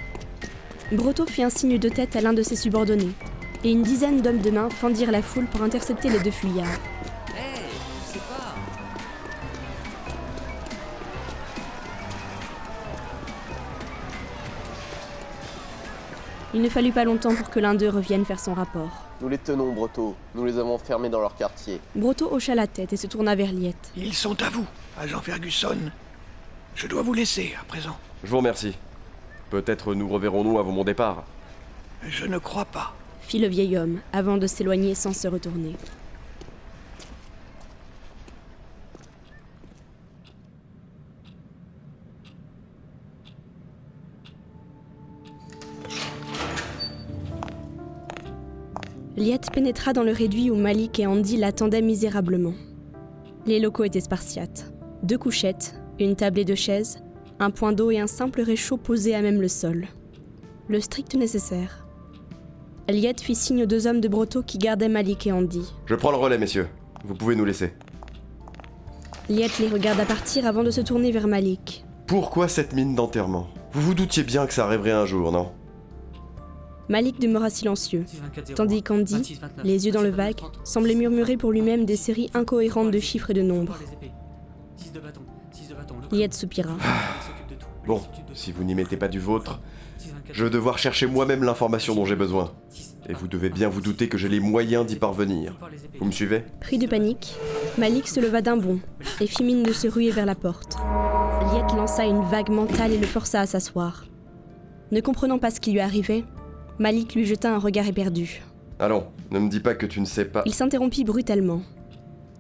Broto 0.93 1.25
fit 1.25 1.43
un 1.43 1.49
signe 1.49 1.79
de 1.79 1.89
tête 1.89 2.17
à 2.17 2.21
l'un 2.21 2.35
de 2.35 2.43
ses 2.43 2.55
subordonnés, 2.55 3.13
et 3.65 3.71
une 3.71 3.83
dizaine 3.83 4.21
d'hommes 4.21 4.43
de 4.43 4.51
main 4.51 4.69
fendirent 4.69 5.11
la 5.11 5.23
foule 5.23 5.47
pour 5.47 5.63
intercepter 5.63 6.11
les 6.11 6.21
deux 6.21 6.31
fuyards. 6.31 6.67
Hé, 7.31 7.63
je 8.07 8.13
sais 8.13 8.19
pas. 8.19 8.55
Il 16.53 16.61
ne 16.61 16.69
fallut 16.69 16.93
pas 16.93 17.05
longtemps 17.05 17.35
pour 17.35 17.49
que 17.49 17.59
l'un 17.59 17.73
d'eux 17.75 17.89
revienne 17.89 18.27
faire 18.27 18.39
son 18.39 18.53
rapport. 18.53 19.07
Nous 19.23 19.31
les 19.31 19.39
tenons, 19.39 19.73
Broto. 19.73 20.15
Nous 20.35 20.45
les 20.45 20.59
avons 20.59 20.77
fermés 20.77 21.09
dans 21.09 21.21
leur 21.21 21.35
quartier. 21.37 21.81
Broto 21.95 22.31
hocha 22.31 22.55
la 22.55 22.67
tête 22.67 22.93
et 22.93 22.99
se 22.99 23.07
tourna 23.07 23.35
vers 23.35 23.53
Liette. 23.53 23.93
Ils 23.97 24.13
sont 24.13 24.43
à 24.43 24.51
vous, 24.51 24.67
agent 25.01 25.21
Ferguson. 25.23 25.79
Je 26.75 26.87
dois 26.87 27.01
vous 27.01 27.15
laisser 27.15 27.55
à 27.59 27.65
présent. 27.65 27.97
Je 28.25 28.29
vous 28.29 28.37
remercie. 28.37 28.75
Peut-être 29.53 29.95
nous 29.95 30.09
reverrons-nous 30.09 30.59
avant 30.59 30.73
mon 30.73 30.83
départ. 30.83 31.25
Je 32.09 32.25
ne 32.25 32.39
crois 32.39 32.65
pas. 32.65 32.95
fit 33.21 33.39
le 33.39 33.49
vieil 33.49 33.77
homme 33.77 34.01
avant 34.11 34.39
de 34.39 34.47
s'éloigner 34.47 34.95
sans 34.95 35.13
se 35.13 35.29
retourner. 35.29 35.77
Liette 49.19 49.51
pénétra 49.53 49.93
dans 49.93 50.03
le 50.03 50.13
réduit 50.13 50.51
où 50.51 50.57
Malik 50.57 50.99
et 50.99 51.07
Andy 51.07 51.37
l'attendaient 51.37 51.83
misérablement. 51.83 52.55
Les 53.45 53.61
locaux 53.61 53.85
étaient 53.85 54.01
spartiates. 54.01 54.73
Deux 55.03 55.19
couchettes, 55.19 55.75
une 56.01 56.17
table 56.17 56.39
et 56.39 56.47
deux 56.47 56.55
chaises, 56.55 57.03
un 57.43 57.51
point 57.51 57.73
d'eau 57.73 57.91
et 57.91 57.99
un 57.99 58.07
simple 58.07 58.41
réchaud 58.41 58.77
posés 58.77 59.15
à 59.15 59.23
même 59.23 59.41
le 59.41 59.49
sol. 59.49 59.87
Le 60.69 60.81
strict 60.81 61.15
nécessaire. 61.15 61.87
Liette 62.89 63.21
fit 63.21 63.35
signe 63.35 63.63
aux 63.63 63.67
deux 63.67 63.87
hommes 63.87 64.01
de 64.01 64.09
Broto 64.09 64.43
qui 64.43 64.59
gardaient 64.59 64.89
Malik 64.89 65.27
et 65.27 65.33
Andy. 65.33 65.73
Je 65.87 65.95
prends 65.95 66.11
le 66.11 66.17
relais, 66.17 66.39
messieurs. 66.39 66.69
Vous 67.05 67.15
pouvez 67.15 67.35
nous 67.35 67.45
laisser. 67.45 67.73
Liette 69.29 69.59
les 69.59 69.69
regarda 69.69 70.05
partir 70.05 70.47
avant 70.47 70.63
de 70.63 70.71
se 70.71 70.81
tourner 70.81 71.11
vers 71.11 71.27
Malik. 71.27 71.85
Pourquoi 72.07 72.49
cette 72.49 72.75
mine 72.75 72.95
d'enterrement? 72.95 73.49
Vous 73.73 73.81
vous 73.81 73.95
doutiez 73.95 74.23
bien 74.23 74.47
que 74.47 74.53
ça 74.53 74.65
arriverait 74.65 74.91
un 74.91 75.07
jour, 75.07 75.33
non? 75.33 75.53
Malik 76.89 77.21
demeura 77.21 77.49
silencieux, 77.49 78.05
tandis 78.55 78.83
qu'Andy, 78.83 79.39
les 79.65 79.87
yeux 79.87 79.93
dans 79.93 80.03
le 80.03 80.11
vague, 80.11 80.41
semblait 80.63 80.97
murmurer 80.97 81.37
pour 81.37 81.53
lui-même 81.53 81.87
des 81.87 81.97
séries 81.97 82.29
incohérentes 82.35 82.91
de 82.91 82.99
chiffres 82.99 83.31
et 83.31 83.35
de 83.35 83.43
nombres. 83.43 83.79
Liette 86.13 86.35
soupira. 86.35 86.77
Bon, 87.85 88.01
si 88.33 88.53
vous 88.53 88.63
n'y 88.63 88.77
mettez 88.77 88.97
pas 88.97 89.09
du 89.09 89.19
vôtre, 89.19 89.61
je 90.33 90.45
vais 90.45 90.51
devoir 90.51 90.79
chercher 90.79 91.07
moi-même 91.07 91.43
l'information 91.43 91.97
dont 91.97 92.05
j'ai 92.05 92.15
besoin. 92.15 92.53
Et 93.09 93.13
vous 93.13 93.27
devez 93.27 93.49
bien 93.51 93.69
vous 93.69 93.81
douter 93.81 94.09
que 94.09 94.17
j'ai 94.17 94.29
les 94.29 94.39
moyens 94.39 94.87
d'y 94.87 94.95
parvenir. 94.95 95.59
Vous 95.99 96.05
me 96.05 96.13
suivez? 96.13 96.45
Pris 96.61 96.79
de 96.79 96.87
panique, 96.87 97.35
Malik 97.79 98.07
se 98.07 98.21
leva 98.21 98.41
d'un 98.41 98.57
bond 98.57 98.79
et 99.21 99.27
fit 99.27 99.43
mine 99.43 99.65
de 99.65 99.73
se 99.73 99.89
ruer 99.89 100.13
vers 100.13 100.27
la 100.27 100.37
porte. 100.37 100.77
Liette 101.53 101.73
lança 101.77 102.05
une 102.05 102.23
vague 102.23 102.51
mentale 102.51 102.93
et 102.93 102.99
le 102.99 103.07
força 103.07 103.41
à 103.41 103.47
s'asseoir. 103.47 104.05
Ne 104.93 105.01
comprenant 105.01 105.41
pas 105.41 105.51
ce 105.51 105.59
qui 105.59 105.73
lui 105.73 105.81
arrivait, 105.81 106.23
Malik 106.79 107.17
lui 107.17 107.27
jeta 107.27 107.53
un 107.53 107.59
regard 107.59 107.89
éperdu. 107.89 108.43
Allons, 108.79 109.07
ne 109.33 109.41
me 109.41 109.49
dis 109.49 109.61
pas 109.61 109.75
que 109.75 109.87
tu 109.87 110.01
ne 110.01 110.07
sais 110.07 110.27
pas. 110.27 110.43
Il 110.47 110.55
s'interrompit 110.55 111.03
brutalement. 111.03 111.63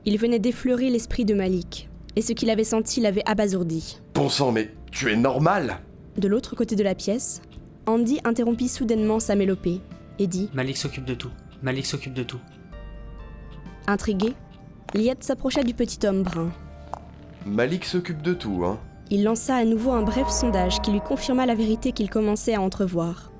Il 0.04 0.18
venait 0.18 0.38
d'effleurer 0.38 0.88
l'esprit 0.88 1.24
de 1.24 1.34
Malik, 1.34 1.88
et 2.16 2.22
ce 2.22 2.32
qu'il 2.32 2.50
avait 2.50 2.64
senti 2.64 3.00
l'avait 3.00 3.22
abasourdi. 3.26 4.00
Bon 4.14 4.28
sang, 4.28 4.52
mais 4.52 4.70
tu 4.90 5.10
es 5.10 5.16
normal 5.16 5.78
De 6.16 6.28
l'autre 6.28 6.54
côté 6.56 6.76
de 6.76 6.82
la 6.82 6.94
pièce, 6.94 7.42
Andy 7.86 8.20
interrompit 8.24 8.68
soudainement 8.68 9.20
sa 9.20 9.34
mélopée 9.34 9.80
et 10.18 10.26
dit 10.26 10.50
Malik 10.54 10.76
s'occupe 10.76 11.04
de 11.04 11.14
tout. 11.14 11.30
Malik 11.62 11.86
s'occupe 11.86 12.14
de 12.14 12.22
tout. 12.22 12.40
Intrigué, 13.86 14.34
Liette 14.94 15.24
s'approcha 15.24 15.62
du 15.62 15.74
petit 15.74 16.06
homme 16.06 16.22
brun. 16.22 16.52
Malik 17.46 17.84
s'occupe 17.84 18.22
de 18.22 18.34
tout, 18.34 18.62
hein 18.64 18.78
Il 19.10 19.24
lança 19.24 19.56
à 19.56 19.64
nouveau 19.64 19.92
un 19.92 20.02
bref 20.02 20.28
sondage 20.28 20.80
qui 20.82 20.92
lui 20.92 21.00
confirma 21.00 21.46
la 21.46 21.54
vérité 21.54 21.92
qu'il 21.92 22.10
commençait 22.10 22.54
à 22.54 22.60
entrevoir. 22.60 23.32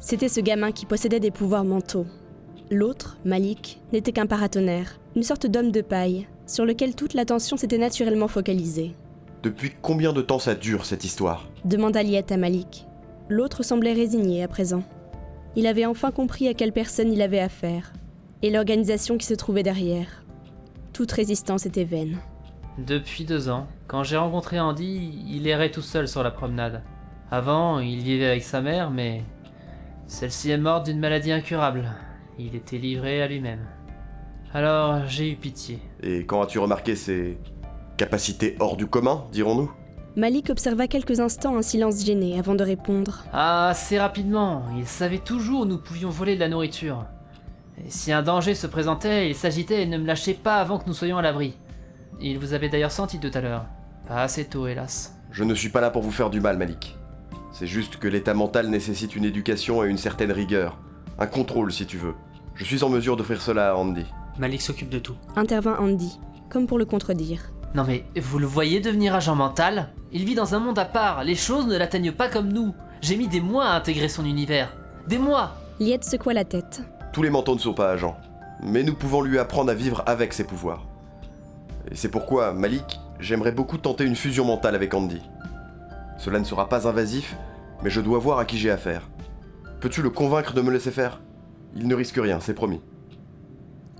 C'était 0.00 0.28
ce 0.28 0.40
gamin 0.40 0.70
qui 0.70 0.86
possédait 0.86 1.18
des 1.18 1.30
pouvoirs 1.30 1.64
mentaux. 1.64 2.06
L'autre, 2.70 3.16
Malik, 3.24 3.80
n'était 3.92 4.12
qu'un 4.12 4.26
paratonnerre, 4.26 5.00
une 5.16 5.22
sorte 5.22 5.46
d'homme 5.46 5.72
de 5.72 5.80
paille, 5.80 6.28
sur 6.48 6.64
lequel 6.64 6.96
toute 6.96 7.14
l'attention 7.14 7.56
s'était 7.56 7.78
naturellement 7.78 8.26
focalisée. 8.26 8.96
Depuis 9.44 9.70
combien 9.80 10.12
de 10.12 10.22
temps 10.22 10.40
ça 10.40 10.56
dure, 10.56 10.84
cette 10.84 11.04
histoire? 11.04 11.46
Demanda 11.64 12.02
Liette 12.02 12.32
à 12.32 12.36
Malik. 12.36 12.86
L'autre 13.28 13.62
semblait 13.62 13.92
résigné 13.92 14.42
à 14.42 14.48
présent. 14.48 14.82
Il 15.54 15.68
avait 15.68 15.86
enfin 15.86 16.10
compris 16.10 16.48
à 16.48 16.54
quelle 16.54 16.72
personne 16.72 17.12
il 17.12 17.22
avait 17.22 17.38
affaire, 17.38 17.92
et 18.42 18.50
l'organisation 18.50 19.16
qui 19.16 19.26
se 19.26 19.34
trouvait 19.34 19.62
derrière. 19.62 20.24
Toute 20.92 21.12
résistance 21.12 21.66
était 21.66 21.84
vaine. 21.84 22.16
Depuis 22.78 23.24
deux 23.24 23.48
ans, 23.48 23.66
quand 23.86 24.02
j'ai 24.02 24.16
rencontré 24.16 24.58
Andy, 24.58 25.24
il 25.28 25.46
errait 25.46 25.70
tout 25.70 25.82
seul 25.82 26.08
sur 26.08 26.22
la 26.22 26.30
promenade. 26.30 26.82
Avant, 27.30 27.78
il 27.78 27.98
vivait 27.98 28.26
avec 28.26 28.42
sa 28.42 28.60
mère, 28.60 28.90
mais 28.90 29.22
celle-ci 30.06 30.50
est 30.50 30.58
morte 30.58 30.86
d'une 30.86 30.98
maladie 30.98 31.32
incurable. 31.32 31.90
Il 32.38 32.54
était 32.54 32.78
livré 32.78 33.20
à 33.22 33.28
lui-même. 33.28 33.66
Alors 34.54 35.06
j'ai 35.06 35.30
eu 35.30 35.36
pitié. 35.36 35.78
Et 36.02 36.24
quand 36.24 36.40
as-tu 36.42 36.58
remarqué 36.58 36.96
ses 36.96 37.38
capacités 37.96 38.56
hors 38.60 38.76
du 38.76 38.86
commun, 38.86 39.24
dirons-nous? 39.32 39.70
Malik 40.16 40.50
observa 40.50 40.88
quelques 40.88 41.20
instants 41.20 41.56
un 41.56 41.62
silence 41.62 42.04
gêné 42.04 42.38
avant 42.38 42.54
de 42.54 42.64
répondre. 42.64 43.24
Ah, 43.32 43.68
assez 43.68 43.98
rapidement. 43.98 44.62
Il 44.76 44.86
savait 44.86 45.18
toujours 45.18 45.60
où 45.60 45.64
nous 45.64 45.78
pouvions 45.78 46.10
voler 46.10 46.34
de 46.34 46.40
la 46.40 46.48
nourriture. 46.48 47.04
Et 47.84 47.90
si 47.90 48.10
un 48.10 48.22
danger 48.22 48.54
se 48.54 48.66
présentait, 48.66 49.28
il 49.28 49.36
s'agitait 49.36 49.82
et 49.82 49.86
ne 49.86 49.98
me 49.98 50.06
lâchait 50.06 50.34
pas 50.34 50.56
avant 50.56 50.78
que 50.78 50.86
nous 50.86 50.94
soyons 50.94 51.18
à 51.18 51.22
l'abri. 51.22 51.54
Il 52.20 52.38
vous 52.38 52.52
avait 52.52 52.68
d'ailleurs 52.68 52.90
senti 52.90 53.20
tout 53.20 53.30
à 53.32 53.40
l'heure. 53.40 53.66
Pas 54.08 54.22
assez 54.22 54.44
tôt, 54.46 54.66
hélas. 54.66 55.14
Je 55.30 55.44
ne 55.44 55.54
suis 55.54 55.68
pas 55.68 55.80
là 55.80 55.90
pour 55.90 56.02
vous 56.02 56.10
faire 56.10 56.30
du 56.30 56.40
mal, 56.40 56.56
Malik. 56.56 56.96
C'est 57.52 57.66
juste 57.68 57.98
que 57.98 58.08
l'état 58.08 58.34
mental 58.34 58.68
nécessite 58.68 59.14
une 59.14 59.24
éducation 59.24 59.84
et 59.84 59.88
une 59.88 59.98
certaine 59.98 60.32
rigueur. 60.32 60.78
Un 61.18 61.26
contrôle, 61.26 61.72
si 61.72 61.86
tu 61.86 61.96
veux. 61.96 62.14
Je 62.54 62.64
suis 62.64 62.82
en 62.82 62.88
mesure 62.88 63.16
d'offrir 63.16 63.40
cela 63.40 63.70
à 63.70 63.74
Andy. 63.76 64.06
Malik 64.38 64.62
s'occupe 64.62 64.88
de 64.88 64.98
tout. 64.98 65.16
Intervint 65.36 65.76
Andy, 65.78 66.18
comme 66.48 66.66
pour 66.66 66.78
le 66.78 66.84
contredire. 66.84 67.40
Non 67.74 67.84
mais, 67.84 68.04
vous 68.16 68.38
le 68.38 68.46
voyez 68.46 68.80
devenir 68.80 69.14
agent 69.14 69.34
mental? 69.34 69.90
Il 70.12 70.24
vit 70.24 70.34
dans 70.34 70.54
un 70.54 70.58
monde 70.58 70.78
à 70.78 70.84
part, 70.84 71.24
les 71.24 71.34
choses 71.34 71.66
ne 71.66 71.76
l'atteignent 71.76 72.12
pas 72.12 72.28
comme 72.28 72.52
nous. 72.52 72.74
J'ai 73.02 73.16
mis 73.16 73.28
des 73.28 73.40
mois 73.40 73.66
à 73.66 73.76
intégrer 73.76 74.08
son 74.08 74.24
univers. 74.24 74.74
Des 75.06 75.18
mois 75.18 75.54
Liette 75.80 76.04
secoua 76.04 76.32
la 76.32 76.44
tête. 76.44 76.82
Tous 77.12 77.22
les 77.22 77.30
mentaux 77.30 77.54
ne 77.54 77.60
sont 77.60 77.74
pas 77.74 77.90
agents, 77.90 78.16
mais 78.62 78.82
nous 78.82 78.94
pouvons 78.94 79.22
lui 79.22 79.38
apprendre 79.38 79.70
à 79.70 79.74
vivre 79.74 80.02
avec 80.06 80.32
ses 80.32 80.44
pouvoirs. 80.44 80.86
Et 81.90 81.94
c'est 81.94 82.10
pourquoi, 82.10 82.52
Malik, 82.52 83.00
j'aimerais 83.20 83.52
beaucoup 83.52 83.78
tenter 83.78 84.04
une 84.04 84.16
fusion 84.16 84.44
mentale 84.44 84.74
avec 84.74 84.94
Andy. 84.94 85.20
Cela 86.18 86.38
ne 86.38 86.44
sera 86.44 86.68
pas 86.68 86.88
invasif, 86.88 87.36
mais 87.82 87.90
je 87.90 88.00
dois 88.00 88.18
voir 88.18 88.38
à 88.38 88.44
qui 88.44 88.58
j'ai 88.58 88.70
affaire. 88.70 89.08
Peux-tu 89.80 90.02
le 90.02 90.10
convaincre 90.10 90.54
de 90.54 90.60
me 90.60 90.72
laisser 90.72 90.90
faire? 90.90 91.20
Il 91.76 91.86
ne 91.86 91.94
risque 91.94 92.18
rien, 92.20 92.40
c'est 92.40 92.54
promis. 92.54 92.80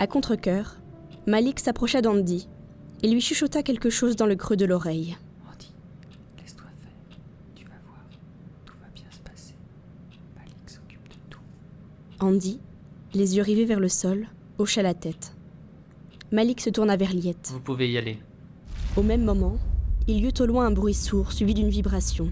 À 0.01 0.07
contre-coeur, 0.07 0.77
Malik 1.27 1.59
s'approcha 1.59 2.01
d'Andy 2.01 2.49
et 3.03 3.09
lui 3.09 3.21
chuchota 3.21 3.65
quelque 3.65 3.91
chose 3.91 4.15
dans 4.15 4.27
le 4.27 4.37
creux 4.37 4.57
de 4.57 4.65
l'oreille. 4.65 5.17
Andy, 5.51 5.73
laisse-toi 6.41 6.67
faire. 6.81 7.19
Tu 7.57 7.65
vas 7.65 7.71
voir. 7.85 8.05
Tout 8.65 8.75
va 8.81 8.87
bien 8.95 9.11
se 9.11 9.19
passer. 9.19 9.55
Malik 10.37 10.71
s'occupe 10.71 11.09
de 11.09 11.17
tout. 11.29 11.41
Andy, 12.21 12.61
les 13.13 13.37
yeux 13.37 13.43
rivés 13.43 13.65
vers 13.65 13.81
le 13.81 13.89
sol, 13.89 14.29
hocha 14.59 14.83
la 14.83 14.95
tête. 14.95 15.35
Malik 16.31 16.61
se 16.61 16.71
tourna 16.71 16.97
vers 16.97 17.13
Liette. 17.13 17.51
Vous 17.53 17.61
pouvez 17.61 17.91
y 17.91 17.99
aller. 17.99 18.19
Au 18.97 19.03
même 19.03 19.25
moment, 19.25 19.57
il 20.07 20.19
y 20.19 20.27
eut 20.29 20.41
au 20.41 20.47
loin 20.47 20.67
un 20.67 20.71
bruit 20.71 20.95
sourd 20.95 21.33
suivi 21.33 21.55
d'une 21.55 21.71
vibration, 21.71 22.31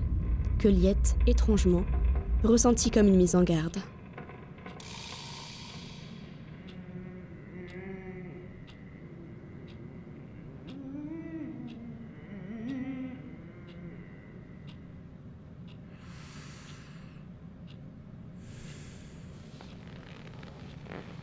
que 0.60 0.68
Liette, 0.68 1.16
étrangement, 1.26 1.84
ressentit 2.44 2.92
comme 2.92 3.08
une 3.08 3.16
mise 3.16 3.34
en 3.34 3.42
garde. 3.42 3.78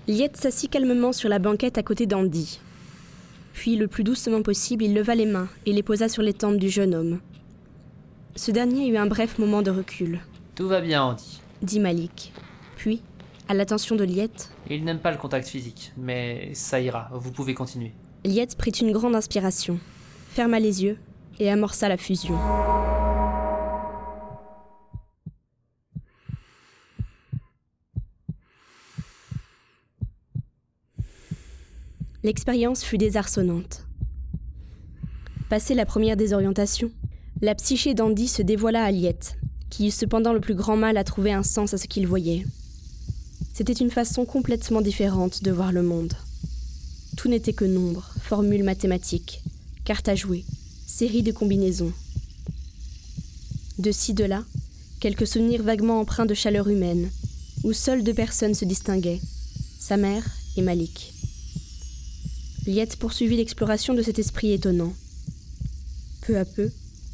Liette 0.08 0.38
s'assit 0.38 0.70
calmement 0.70 1.14
sur 1.14 1.30
la 1.30 1.40
banquette 1.40 1.78
à 1.78 1.84
côté 1.84 2.06
d'Andy. 2.06 2.60
Puis, 3.54 3.76
le 3.76 3.88
plus 3.88 4.04
doucement 4.04 4.42
possible, 4.42 4.84
il 4.84 4.94
leva 4.94 5.16
les 5.16 5.26
mains 5.26 5.48
et 5.66 5.74
les 5.74 5.84
posa 5.84 6.10
sur 6.10 6.24
les 6.24 6.34
tempes 6.34 6.58
du 6.58 6.70
jeune 6.70 6.94
homme. 6.96 7.20
Ce 8.36 8.52
dernier 8.52 8.88
eut 8.90 8.98
un 8.98 9.06
bref 9.06 9.38
moment 9.38 9.62
de 9.62 9.70
recul, 9.72 10.20
Tout 10.56 10.68
va 10.68 10.82
bien, 10.82 11.04
Andy. 11.04 11.40
dit 11.62 11.80
Malik. 11.80 12.34
Puis, 12.76 13.02
à 13.48 13.54
l'attention 13.54 13.96
de 13.96 14.04
Liette, 14.04 14.50
Il 14.70 14.84
n'aime 14.84 15.00
pas 15.00 15.12
le 15.12 15.18
contact 15.18 15.48
physique, 15.48 15.92
mais 15.98 16.50
ça 16.54 16.82
ira, 16.82 17.10
vous 17.14 17.32
pouvez 17.32 17.54
continuer. 17.54 17.94
Liette 18.26 18.58
prit 18.58 18.72
une 18.72 18.92
grande 18.92 19.16
inspiration, 19.16 19.80
ferma 20.30 20.60
les 20.60 20.84
yeux 20.84 20.98
et 21.40 21.50
amorça 21.52 21.88
la 21.90 21.98
fusion. 21.98 22.36
L'expérience 32.24 32.84
fut 32.86 32.98
désarçonnante. 32.98 33.86
Passée 35.50 35.74
la 35.74 35.86
première 35.86 36.16
désorientation, 36.16 36.90
la 37.42 37.54
psyché 37.54 37.94
d'Andy 37.94 38.30
se 38.30 38.42
dévoila 38.42 38.86
à 38.86 38.92
Liette, 38.92 39.36
qui 39.70 39.88
eut 39.88 39.92
cependant 39.92 40.32
le 40.32 40.40
plus 40.40 40.56
grand 40.56 40.78
mal 40.78 40.96
à 40.96 41.04
trouver 41.04 41.34
un 41.34 41.44
sens 41.44 41.74
à 41.74 41.78
ce 41.78 41.88
qu'il 41.88 42.08
voyait. 42.08 42.46
C'était 43.54 43.74
une 43.74 43.92
façon 43.92 44.24
complètement 44.24 44.80
différente 44.80 45.44
de 45.44 45.52
voir 45.52 45.74
le 45.74 45.84
monde. 45.84 46.14
Tout 47.18 47.28
n'était 47.28 47.52
que 47.52 47.66
nombre, 47.66 48.10
formules 48.22 48.64
mathématiques, 48.64 49.44
cartes 49.84 50.08
à 50.08 50.16
jouer, 50.16 50.46
séries 50.88 51.24
de 51.24 51.34
combinaisons. 51.34 51.92
De 53.80 53.92
ci, 53.92 54.14
de 54.14 54.24
là, 54.24 54.46
quelques 55.02 55.28
souvenirs 55.28 55.62
vaguement 55.62 56.00
empreints 56.00 56.26
de 56.26 56.34
chaleur 56.34 56.70
humaine, 56.70 57.10
où 57.66 57.74
seules 57.74 58.04
deux 58.04 58.14
personnes 58.14 58.54
se 58.54 58.64
distinguaient, 58.64 59.20
sa 59.78 59.98
mère 59.98 60.24
et 60.56 60.62
Malik. 60.62 61.13
Liette 62.66 62.96
poursuivit 62.96 63.36
l'exploration 63.36 63.94
de 63.94 64.02
cet 64.02 64.20
esprit 64.20 64.54
étonnant. 64.54 64.94
Peu 66.22 66.38
à 66.38 66.46
peu, 66.46 66.72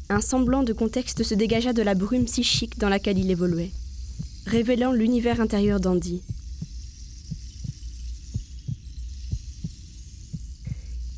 un 0.08 0.20
semblant 0.20 0.62
de 0.62 0.72
contexte 0.72 1.24
se 1.24 1.34
dégagea 1.34 1.72
de 1.72 1.82
la 1.82 1.94
brume 1.94 2.26
psychique 2.26 2.78
dans 2.78 2.88
laquelle 2.88 3.18
il 3.18 3.30
évoluait, 3.30 3.72
révélant 4.46 4.92
l'univers 4.92 5.40
intérieur 5.40 5.80
d'Andy. 5.80 6.22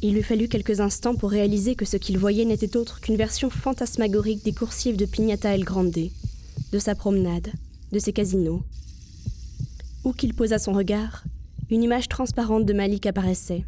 Il 0.00 0.14
lui 0.14 0.22
fallut 0.22 0.48
quelques 0.48 0.80
instants 0.80 1.14
pour 1.14 1.30
réaliser 1.30 1.74
que 1.74 1.84
ce 1.84 1.96
qu'il 1.96 2.18
voyait 2.18 2.46
n'était 2.46 2.76
autre 2.76 3.00
qu'une 3.00 3.16
version 3.16 3.50
fantasmagorique 3.50 4.44
des 4.44 4.52
coursives 4.52 4.96
de 4.96 5.04
Pignata 5.04 5.54
El 5.54 5.64
Grande, 5.64 6.10
de 6.72 6.78
sa 6.78 6.94
promenade, 6.94 7.52
de 7.92 7.98
ses 7.98 8.12
casinos. 8.12 8.62
Où 10.04 10.12
qu'il 10.12 10.34
posa 10.34 10.58
son 10.58 10.72
regard, 10.72 11.22
une 11.70 11.82
image 11.82 12.08
transparente 12.08 12.66
de 12.66 12.72
Malik 12.72 13.06
apparaissait, 13.06 13.64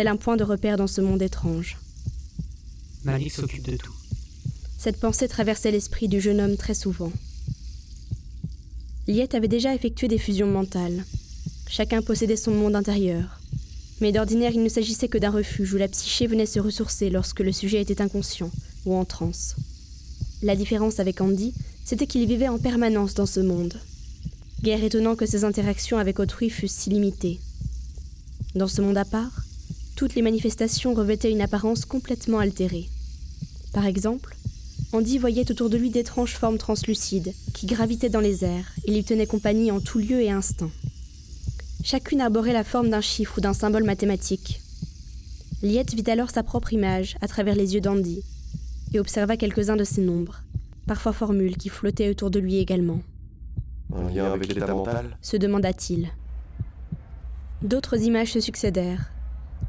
tel 0.00 0.08
un 0.08 0.16
point 0.16 0.38
de 0.38 0.44
repère 0.44 0.78
dans 0.78 0.86
ce 0.86 1.02
monde 1.02 1.20
étrange. 1.20 1.76
Malik 3.04 3.32
s'occupe 3.32 3.66
de 3.66 3.76
tout. 3.76 3.92
Cette 4.78 4.98
pensée 4.98 5.28
traversait 5.28 5.72
l'esprit 5.72 6.08
du 6.08 6.22
jeune 6.22 6.40
homme 6.40 6.56
très 6.56 6.72
souvent. 6.72 7.12
Liette 9.06 9.34
avait 9.34 9.46
déjà 9.46 9.74
effectué 9.74 10.08
des 10.08 10.16
fusions 10.16 10.46
mentales. 10.46 11.04
Chacun 11.68 12.00
possédait 12.00 12.36
son 12.36 12.52
monde 12.52 12.76
intérieur. 12.76 13.40
Mais 14.00 14.10
d'ordinaire, 14.10 14.52
il 14.54 14.62
ne 14.62 14.70
s'agissait 14.70 15.08
que 15.08 15.18
d'un 15.18 15.28
refuge 15.28 15.74
où 15.74 15.76
la 15.76 15.88
psyché 15.88 16.26
venait 16.26 16.46
se 16.46 16.60
ressourcer 16.60 17.10
lorsque 17.10 17.40
le 17.40 17.52
sujet 17.52 17.82
était 17.82 18.00
inconscient 18.00 18.50
ou 18.86 18.94
en 18.94 19.04
transe. 19.04 19.54
La 20.40 20.56
différence 20.56 20.98
avec 20.98 21.20
Andy, 21.20 21.52
c'était 21.84 22.06
qu'il 22.06 22.26
vivait 22.26 22.48
en 22.48 22.58
permanence 22.58 23.12
dans 23.12 23.26
ce 23.26 23.40
monde. 23.40 23.78
Guère 24.62 24.82
étonnant 24.82 25.14
que 25.14 25.26
ses 25.26 25.44
interactions 25.44 25.98
avec 25.98 26.20
autrui 26.20 26.48
fussent 26.48 26.72
si 26.72 26.88
limitées. 26.88 27.38
Dans 28.54 28.66
ce 28.66 28.80
monde 28.80 28.96
à 28.96 29.04
part, 29.04 29.42
toutes 30.00 30.14
les 30.14 30.22
manifestations 30.22 30.94
revêtaient 30.94 31.30
une 31.30 31.42
apparence 31.42 31.84
complètement 31.84 32.38
altérée. 32.38 32.88
Par 33.74 33.84
exemple, 33.84 34.34
Andy 34.94 35.18
voyait 35.18 35.50
autour 35.50 35.68
de 35.68 35.76
lui 35.76 35.90
d'étranges 35.90 36.36
formes 36.36 36.56
translucides 36.56 37.34
qui 37.52 37.66
gravitaient 37.66 38.08
dans 38.08 38.20
les 38.20 38.42
airs 38.42 38.72
et 38.86 38.92
lui 38.92 39.04
tenaient 39.04 39.26
compagnie 39.26 39.70
en 39.70 39.78
tout 39.78 39.98
lieu 39.98 40.22
et 40.22 40.30
instant. 40.30 40.70
Chacune 41.84 42.22
arborait 42.22 42.54
la 42.54 42.64
forme 42.64 42.88
d'un 42.88 43.02
chiffre 43.02 43.36
ou 43.36 43.40
d'un 43.42 43.52
symbole 43.52 43.84
mathématique. 43.84 44.62
Liette 45.60 45.92
vit 45.92 46.10
alors 46.10 46.30
sa 46.30 46.42
propre 46.42 46.72
image 46.72 47.18
à 47.20 47.28
travers 47.28 47.54
les 47.54 47.74
yeux 47.74 47.82
d'Andy 47.82 48.22
et 48.94 49.00
observa 49.00 49.36
quelques-uns 49.36 49.76
de 49.76 49.84
ces 49.84 50.00
nombres, 50.00 50.44
parfois 50.86 51.12
formules 51.12 51.58
qui 51.58 51.68
flottaient 51.68 52.08
autour 52.08 52.30
de 52.30 52.38
lui 52.38 52.56
également. 52.56 53.02
Un 53.94 54.08
lien 54.08 54.32
avec 54.32 54.54
l'état 54.54 54.72
mental? 54.72 55.18
se 55.20 55.36
demanda-t-il. 55.36 56.08
D'autres 57.60 58.00
images 58.00 58.32
se 58.32 58.40
succédèrent. 58.40 59.12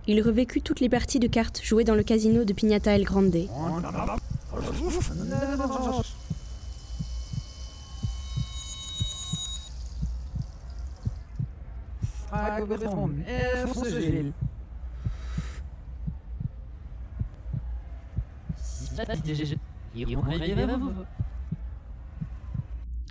Il 0.08 0.22
revécut 0.22 0.62
toutes 0.62 0.80
les 0.80 0.90
parties 0.90 1.20
de 1.20 1.28
cartes 1.28 1.62
jouées 1.64 1.84
dans 1.84 1.96
le 1.96 2.04
casino 2.04 2.44
de 2.44 2.54
Pignata 2.54 2.96
El 2.96 3.04
Grande. 3.04 3.48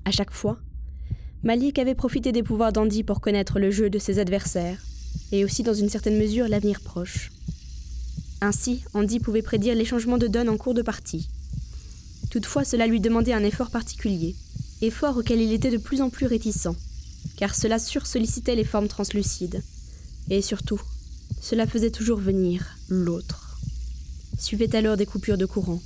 À 0.05 0.11
chaque 0.11 0.33
fois, 0.33 0.59
Malik 1.43 1.79
avait 1.79 1.95
profité 1.95 2.33
des 2.33 2.43
pouvoirs 2.43 2.73
d'Andy 2.73 3.05
pour 3.05 3.21
connaître 3.21 3.59
le 3.59 3.71
jeu 3.71 3.91
de 3.91 3.99
ses 3.99 4.19
adversaires, 4.19 4.79
et 5.33 5.45
aussi 5.45 5.63
dans 5.63 5.75
une 5.75 5.89
certaine 5.89 6.19
mesure 6.19 6.49
l'avenir 6.49 6.81
proche. 6.81 7.31
Ainsi, 8.41 8.83
Andy 8.95 9.21
pouvait 9.21 9.43
prédire 9.43 9.75
les 9.75 9.85
changements 9.85 10.19
de 10.19 10.27
donne 10.27 10.49
en 10.49 10.57
cours 10.57 10.75
de 10.75 10.83
partie. 10.83 11.29
Toutefois, 12.31 12.65
cela 12.65 12.87
lui 12.87 13.01
demandait 13.01 13.33
un 13.33 13.45
effort 13.45 13.71
particulier, 13.71 14.35
effort 14.83 15.17
auquel 15.17 15.41
il 15.41 15.53
était 15.53 15.71
de 15.71 15.77
plus 15.77 16.01
en 16.01 16.11
plus 16.11 16.27
réticent, 16.27 16.69
car 17.37 17.55
cela 17.55 17.79
sursollicitait 17.79 18.55
les 18.55 18.65
formes 18.65 18.89
translucides. 18.89 19.63
Et 20.31 20.43
surtout, 20.43 20.81
cela 21.41 21.67
faisait 21.67 21.91
toujours 21.91 22.19
venir 22.19 22.77
l'autre. 22.89 23.59
Suivait 24.39 24.75
alors 24.75 24.97
des 24.97 25.07
coupures 25.07 25.39
de 25.39 25.47
courant, 25.47 25.83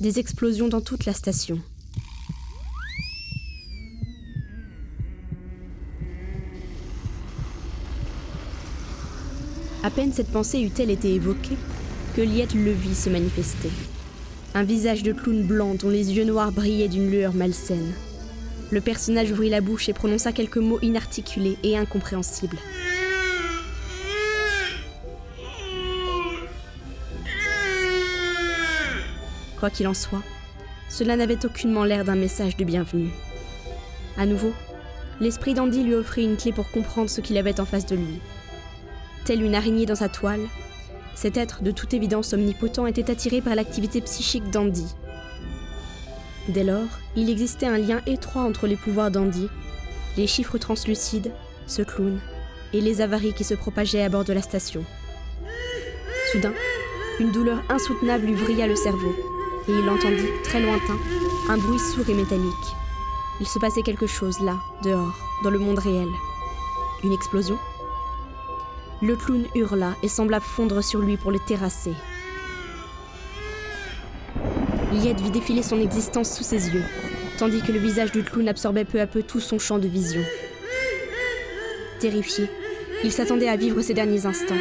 des 0.00 0.18
explosions 0.18 0.68
dans 0.68 0.80
toute 0.80 1.06
la 1.06 1.14
station. 1.14 1.60
À 9.84 9.90
peine 9.90 10.14
cette 10.14 10.32
pensée 10.32 10.62
eut-elle 10.62 10.90
été 10.90 11.12
évoquée 11.12 11.58
que 12.16 12.22
Liette 12.22 12.54
le 12.54 12.72
vit 12.72 12.94
se 12.94 13.10
manifester. 13.10 13.68
Un 14.54 14.62
visage 14.62 15.02
de 15.02 15.12
clown 15.12 15.42
blanc 15.42 15.74
dont 15.74 15.90
les 15.90 16.14
yeux 16.14 16.24
noirs 16.24 16.52
brillaient 16.52 16.88
d'une 16.88 17.10
lueur 17.10 17.34
malsaine. 17.34 17.92
Le 18.70 18.80
personnage 18.80 19.30
ouvrit 19.30 19.50
la 19.50 19.60
bouche 19.60 19.90
et 19.90 19.92
prononça 19.92 20.32
quelques 20.32 20.56
mots 20.56 20.78
inarticulés 20.80 21.58
et 21.62 21.76
incompréhensibles. 21.76 22.56
Quoi 29.60 29.68
qu'il 29.68 29.86
en 29.86 29.92
soit, 29.92 30.22
cela 30.88 31.14
n'avait 31.14 31.44
aucunement 31.44 31.84
l'air 31.84 32.06
d'un 32.06 32.16
message 32.16 32.56
de 32.56 32.64
bienvenue. 32.64 33.10
À 34.16 34.24
nouveau, 34.24 34.54
l'esprit 35.20 35.52
d'Andy 35.52 35.82
lui 35.82 35.92
offrit 35.92 36.24
une 36.24 36.38
clé 36.38 36.52
pour 36.52 36.70
comprendre 36.70 37.10
ce 37.10 37.20
qu'il 37.20 37.36
avait 37.36 37.60
en 37.60 37.66
face 37.66 37.84
de 37.84 37.96
lui. 37.96 38.20
Telle 39.24 39.42
une 39.42 39.54
araignée 39.54 39.86
dans 39.86 39.94
sa 39.94 40.10
toile, 40.10 40.46
cet 41.14 41.38
être 41.38 41.62
de 41.62 41.70
toute 41.70 41.94
évidence 41.94 42.34
omnipotent 42.34 42.86
était 42.86 43.10
attiré 43.10 43.40
par 43.40 43.54
l'activité 43.54 44.02
psychique 44.02 44.50
d'Andy. 44.50 44.86
Dès 46.48 46.64
lors, 46.64 46.88
il 47.16 47.30
existait 47.30 47.66
un 47.66 47.78
lien 47.78 48.02
étroit 48.06 48.42
entre 48.42 48.66
les 48.66 48.76
pouvoirs 48.76 49.10
d'Andy, 49.10 49.48
les 50.18 50.26
chiffres 50.26 50.58
translucides, 50.58 51.32
ce 51.66 51.80
clown, 51.80 52.20
et 52.74 52.82
les 52.82 53.00
avaries 53.00 53.32
qui 53.32 53.44
se 53.44 53.54
propageaient 53.54 54.02
à 54.02 54.10
bord 54.10 54.24
de 54.24 54.34
la 54.34 54.42
station. 54.42 54.84
Soudain, 56.30 56.52
une 57.18 57.32
douleur 57.32 57.62
insoutenable 57.70 58.26
lui 58.26 58.34
vrilla 58.34 58.66
le 58.66 58.76
cerveau, 58.76 59.14
et 59.68 59.72
il 59.72 59.88
entendit, 59.88 60.28
très 60.42 60.60
lointain, 60.60 60.98
un 61.48 61.56
bruit 61.56 61.78
sourd 61.78 62.10
et 62.10 62.14
métallique. 62.14 62.52
Il 63.40 63.46
se 63.46 63.58
passait 63.58 63.82
quelque 63.82 64.06
chose 64.06 64.38
là, 64.40 64.58
dehors, 64.82 65.16
dans 65.42 65.50
le 65.50 65.58
monde 65.58 65.78
réel. 65.78 66.08
Une 67.02 67.12
explosion? 67.12 67.56
Le 69.04 69.16
clown 69.16 69.44
hurla 69.54 69.96
et 70.02 70.08
sembla 70.08 70.40
fondre 70.40 70.82
sur 70.82 71.00
lui 71.00 71.18
pour 71.18 71.30
le 71.30 71.38
terrasser. 71.46 71.92
Liette 74.94 75.20
vit 75.20 75.30
défiler 75.30 75.62
son 75.62 75.78
existence 75.78 76.34
sous 76.34 76.42
ses 76.42 76.70
yeux, 76.70 76.84
tandis 77.36 77.60
que 77.60 77.72
le 77.72 77.78
visage 77.80 78.12
du 78.12 78.22
clown 78.22 78.48
absorbait 78.48 78.86
peu 78.86 79.02
à 79.02 79.06
peu 79.06 79.22
tout 79.22 79.40
son 79.40 79.58
champ 79.58 79.78
de 79.78 79.88
vision. 79.88 80.22
Terrifié, 82.00 82.48
il 83.02 83.12
s'attendait 83.12 83.48
à 83.48 83.56
vivre 83.56 83.82
ses 83.82 83.92
derniers 83.92 84.24
instants, 84.24 84.54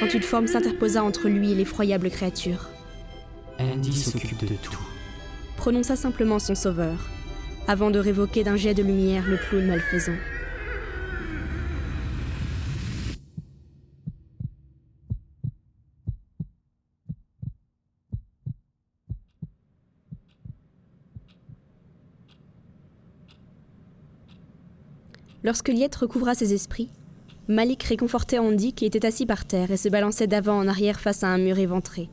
quand 0.00 0.12
une 0.12 0.22
forme 0.22 0.48
s'interposa 0.48 1.04
entre 1.04 1.28
lui 1.28 1.52
et 1.52 1.54
l'effroyable 1.54 2.10
créature. 2.10 2.70
Andy 3.60 3.96
s'occupe 3.96 4.44
de 4.44 4.56
tout. 4.56 4.80
Prononça 5.56 5.94
simplement 5.94 6.40
son 6.40 6.56
sauveur, 6.56 7.08
avant 7.68 7.92
de 7.92 8.00
révoquer 8.00 8.42
d'un 8.42 8.56
jet 8.56 8.74
de 8.74 8.82
lumière 8.82 9.28
le 9.28 9.36
clown 9.36 9.64
malfaisant. 9.64 10.16
Lorsque 25.46 25.68
Liette 25.68 25.94
recouvra 25.94 26.34
ses 26.34 26.54
esprits, 26.54 26.90
Malik 27.46 27.84
réconfortait 27.84 28.40
Andy 28.40 28.72
qui 28.72 28.84
était 28.84 29.06
assis 29.06 29.26
par 29.26 29.44
terre 29.44 29.70
et 29.70 29.76
se 29.76 29.88
balançait 29.88 30.26
d'avant 30.26 30.58
en 30.58 30.66
arrière 30.66 30.98
face 30.98 31.22
à 31.22 31.28
un 31.28 31.38
mur 31.38 31.56
éventré. 31.60 32.08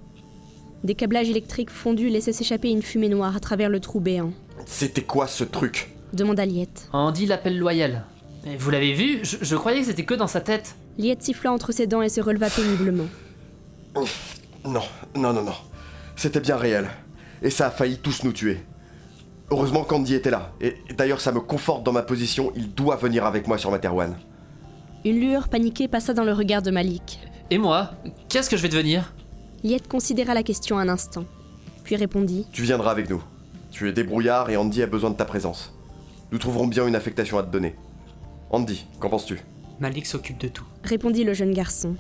Des 0.84 0.94
câblages 0.94 1.32
électriques 1.32 1.72
fondus 1.72 2.10
laissaient 2.10 2.32
s'échapper 2.32 2.70
une 2.70 2.84
fumée 2.84 3.10
noire 3.10 3.36
à 3.36 3.40
travers 3.40 3.70
le 3.70 3.80
trou 3.80 4.00
béant. 4.00 4.34
C'était 4.68 5.02
quoi 5.02 5.26
ce 5.26 5.44
truc? 5.44 5.96
Demanda 6.14 6.46
Liette. 6.46 6.88
Andy 6.94 7.26
l'appelle 7.26 7.58
loyal. 7.58 8.06
Mais 8.46 8.56
vous 8.56 8.70
l'avez 8.70 8.94
vu? 8.94 9.22
Je, 9.24 9.38
je 9.42 9.56
croyais 9.56 9.80
que 9.80 9.88
c'était 9.88 10.06
que 10.06 10.14
dans 10.14 10.28
sa 10.28 10.40
tête. 10.40 10.76
Liette 11.00 11.24
siffla 11.24 11.52
entre 11.52 11.72
ses 11.72 11.88
dents 11.88 12.04
et 12.04 12.10
se 12.10 12.22
releva 12.22 12.52
péniblement. 12.52 13.08
Non, 14.64 14.84
non, 15.16 15.34
non, 15.34 15.42
non. 15.42 15.56
C'était 16.16 16.40
bien 16.40 16.58
réel. 16.58 16.88
Et 17.42 17.50
ça 17.50 17.66
a 17.66 17.72
failli 17.72 17.98
tous 17.98 18.26
nous 18.26 18.32
tuer. 18.32 18.60
Heureusement 19.52 19.84
qu'Andy 19.84 20.16
était 20.16 20.32
là. 20.32 20.52
Et 20.62 20.76
d'ailleurs, 20.98 21.22
ça 21.22 21.32
me 21.32 21.40
conforte 21.40 21.84
dans 21.84 21.92
ma 21.92 22.02
position. 22.02 22.52
Il 22.56 22.74
doit 22.74 22.96
venir 22.96 23.26
avec 23.26 23.48
moi 23.48 23.58
sur 23.58 23.70
Materwan. 23.72 24.16
Une 25.06 25.20
lueur 25.20 25.50
paniquée 25.50 25.88
passa 25.88 26.14
dans 26.14 26.24
le 26.24 26.34
regard 26.34 26.62
de 26.62 26.72
Malik. 26.72 27.20
Et 27.52 27.58
moi 27.58 27.92
Qu'est-ce 28.30 28.50
que 28.50 28.58
je 28.58 28.62
vais 28.62 28.70
devenir? 28.70 29.14
Liette 29.64 29.88
considéra 29.88 30.34
la 30.34 30.44
question 30.44 30.78
un 30.78 30.90
instant, 30.90 31.26
puis 31.84 31.96
répondit 31.96 32.48
Tu 32.52 32.64
viendras 32.64 32.92
avec 32.92 33.10
nous. 33.10 33.22
Tu 33.72 33.88
es 33.88 33.94
débrouillard 33.94 34.50
et 34.50 34.58
Andy 34.58 34.82
a 34.84 34.88
besoin 34.88 35.10
de 35.10 35.16
ta 35.16 35.26
présence. 35.26 35.74
Nous 36.32 36.38
trouverons 36.38 36.68
bien 36.68 36.86
une 36.88 36.96
affectation 36.96 37.38
à 37.38 37.44
te 37.44 37.52
donner. 37.52 37.76
Andy, 38.50 38.86
qu'en 39.00 39.10
penses-tu? 39.10 39.40
Malik 39.80 40.06
s'occupe 40.06 40.38
de 40.40 40.48
tout. 40.48 40.66
répondit 40.84 41.24
le 41.24 41.34
jeune 41.34 41.54
garçon. 41.54 41.96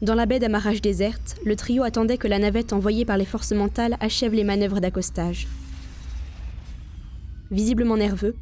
Dans 0.00 0.14
la 0.14 0.26
baie 0.26 0.38
d'amarrage 0.38 0.80
déserte, 0.80 1.36
le 1.44 1.56
trio 1.56 1.82
attendait 1.82 2.18
que 2.18 2.28
la 2.28 2.38
navette 2.38 2.72
envoyée 2.72 3.04
par 3.04 3.16
les 3.16 3.24
forces 3.24 3.50
mentales 3.50 3.96
achève 3.98 4.32
les 4.32 4.44
manœuvres 4.44 4.78
d'accostage. 4.78 5.48
Visiblement 7.50 7.96
nerveux, 7.96 8.36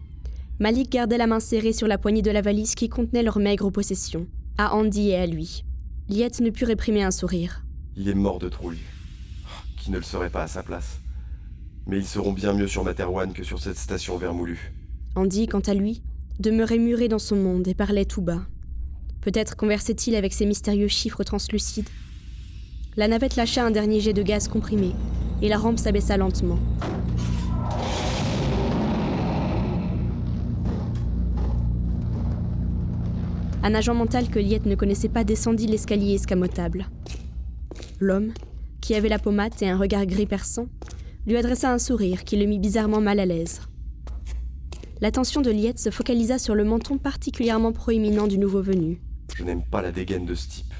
Malik 0.58 0.90
gardait 0.90 1.16
la 1.16 1.26
main 1.26 1.40
serrée 1.40 1.72
sur 1.72 1.88
la 1.88 1.96
poignée 1.96 2.22
de 2.22 2.30
la 2.30 2.42
valise 2.42 2.74
qui 2.74 2.90
contenait 2.90 3.22
leurs 3.22 3.38
maigres 3.38 3.70
possessions, 3.70 4.26
à 4.58 4.74
Andy 4.74 5.10
et 5.10 5.16
à 5.16 5.26
lui. 5.26 5.64
Liette 6.10 6.40
ne 6.40 6.50
put 6.50 6.64
réprimer 6.64 7.02
un 7.02 7.10
sourire. 7.10 7.64
Il 7.96 8.08
est 8.08 8.14
mort 8.14 8.38
de 8.38 8.48
trouille. 8.50 8.82
Qui 9.78 9.90
ne 9.90 9.96
le 9.96 10.02
serait 10.02 10.30
pas 10.30 10.42
à 10.42 10.48
sa 10.48 10.62
place? 10.62 11.00
Mais 11.86 11.96
ils 11.96 12.06
seront 12.06 12.32
bien 12.32 12.52
mieux 12.52 12.68
sur 12.68 12.84
Materwan 12.84 13.32
que 13.32 13.44
sur 13.44 13.60
cette 13.60 13.78
station 13.78 14.18
vermoulue. 14.18 14.72
Andy, 15.14 15.46
quant 15.46 15.60
à 15.60 15.72
lui, 15.72 16.02
demeurait 16.38 16.78
muré 16.78 17.08
dans 17.08 17.18
son 17.18 17.36
monde 17.36 17.66
et 17.66 17.74
parlait 17.74 18.04
tout 18.04 18.22
bas. 18.22 18.42
Peut-être 19.20 19.56
conversait-il 19.56 20.14
avec 20.14 20.32
ces 20.32 20.46
mystérieux 20.46 20.88
chiffres 20.88 21.24
translucides. 21.24 21.88
La 22.96 23.08
navette 23.08 23.36
lâcha 23.36 23.64
un 23.64 23.70
dernier 23.70 24.00
jet 24.00 24.12
de 24.12 24.22
gaz 24.22 24.48
comprimé, 24.48 24.92
et 25.42 25.48
la 25.48 25.58
rampe 25.58 25.78
s'abaissa 25.78 26.16
lentement. 26.16 26.58
Un 33.62 33.74
agent 33.74 33.94
mental 33.94 34.28
que 34.28 34.38
Liette 34.38 34.66
ne 34.66 34.76
connaissait 34.76 35.08
pas 35.08 35.24
descendit 35.24 35.66
l'escalier 35.66 36.14
escamotable. 36.14 36.86
L'homme, 37.98 38.32
qui 38.80 38.94
avait 38.94 39.08
la 39.08 39.18
pommade 39.18 39.54
et 39.60 39.68
un 39.68 39.76
regard 39.76 40.06
gris 40.06 40.26
perçant, 40.26 40.68
lui 41.26 41.36
adressa 41.36 41.72
un 41.72 41.78
sourire 41.78 42.22
qui 42.22 42.36
le 42.36 42.46
mit 42.46 42.60
bizarrement 42.60 43.00
mal 43.00 43.18
à 43.18 43.26
l'aise. 43.26 43.60
L'attention 45.00 45.40
de 45.40 45.50
Liette 45.50 45.80
se 45.80 45.90
focalisa 45.90 46.38
sur 46.38 46.54
le 46.54 46.64
menton 46.64 46.96
particulièrement 46.96 47.72
proéminent 47.72 48.28
du 48.28 48.38
nouveau 48.38 48.62
venu. 48.62 49.00
Je 49.34 49.44
n'aime 49.44 49.62
pas 49.62 49.82
la 49.82 49.92
dégaine 49.92 50.26
de 50.26 50.34
ce 50.34 50.48
type. 50.48 50.74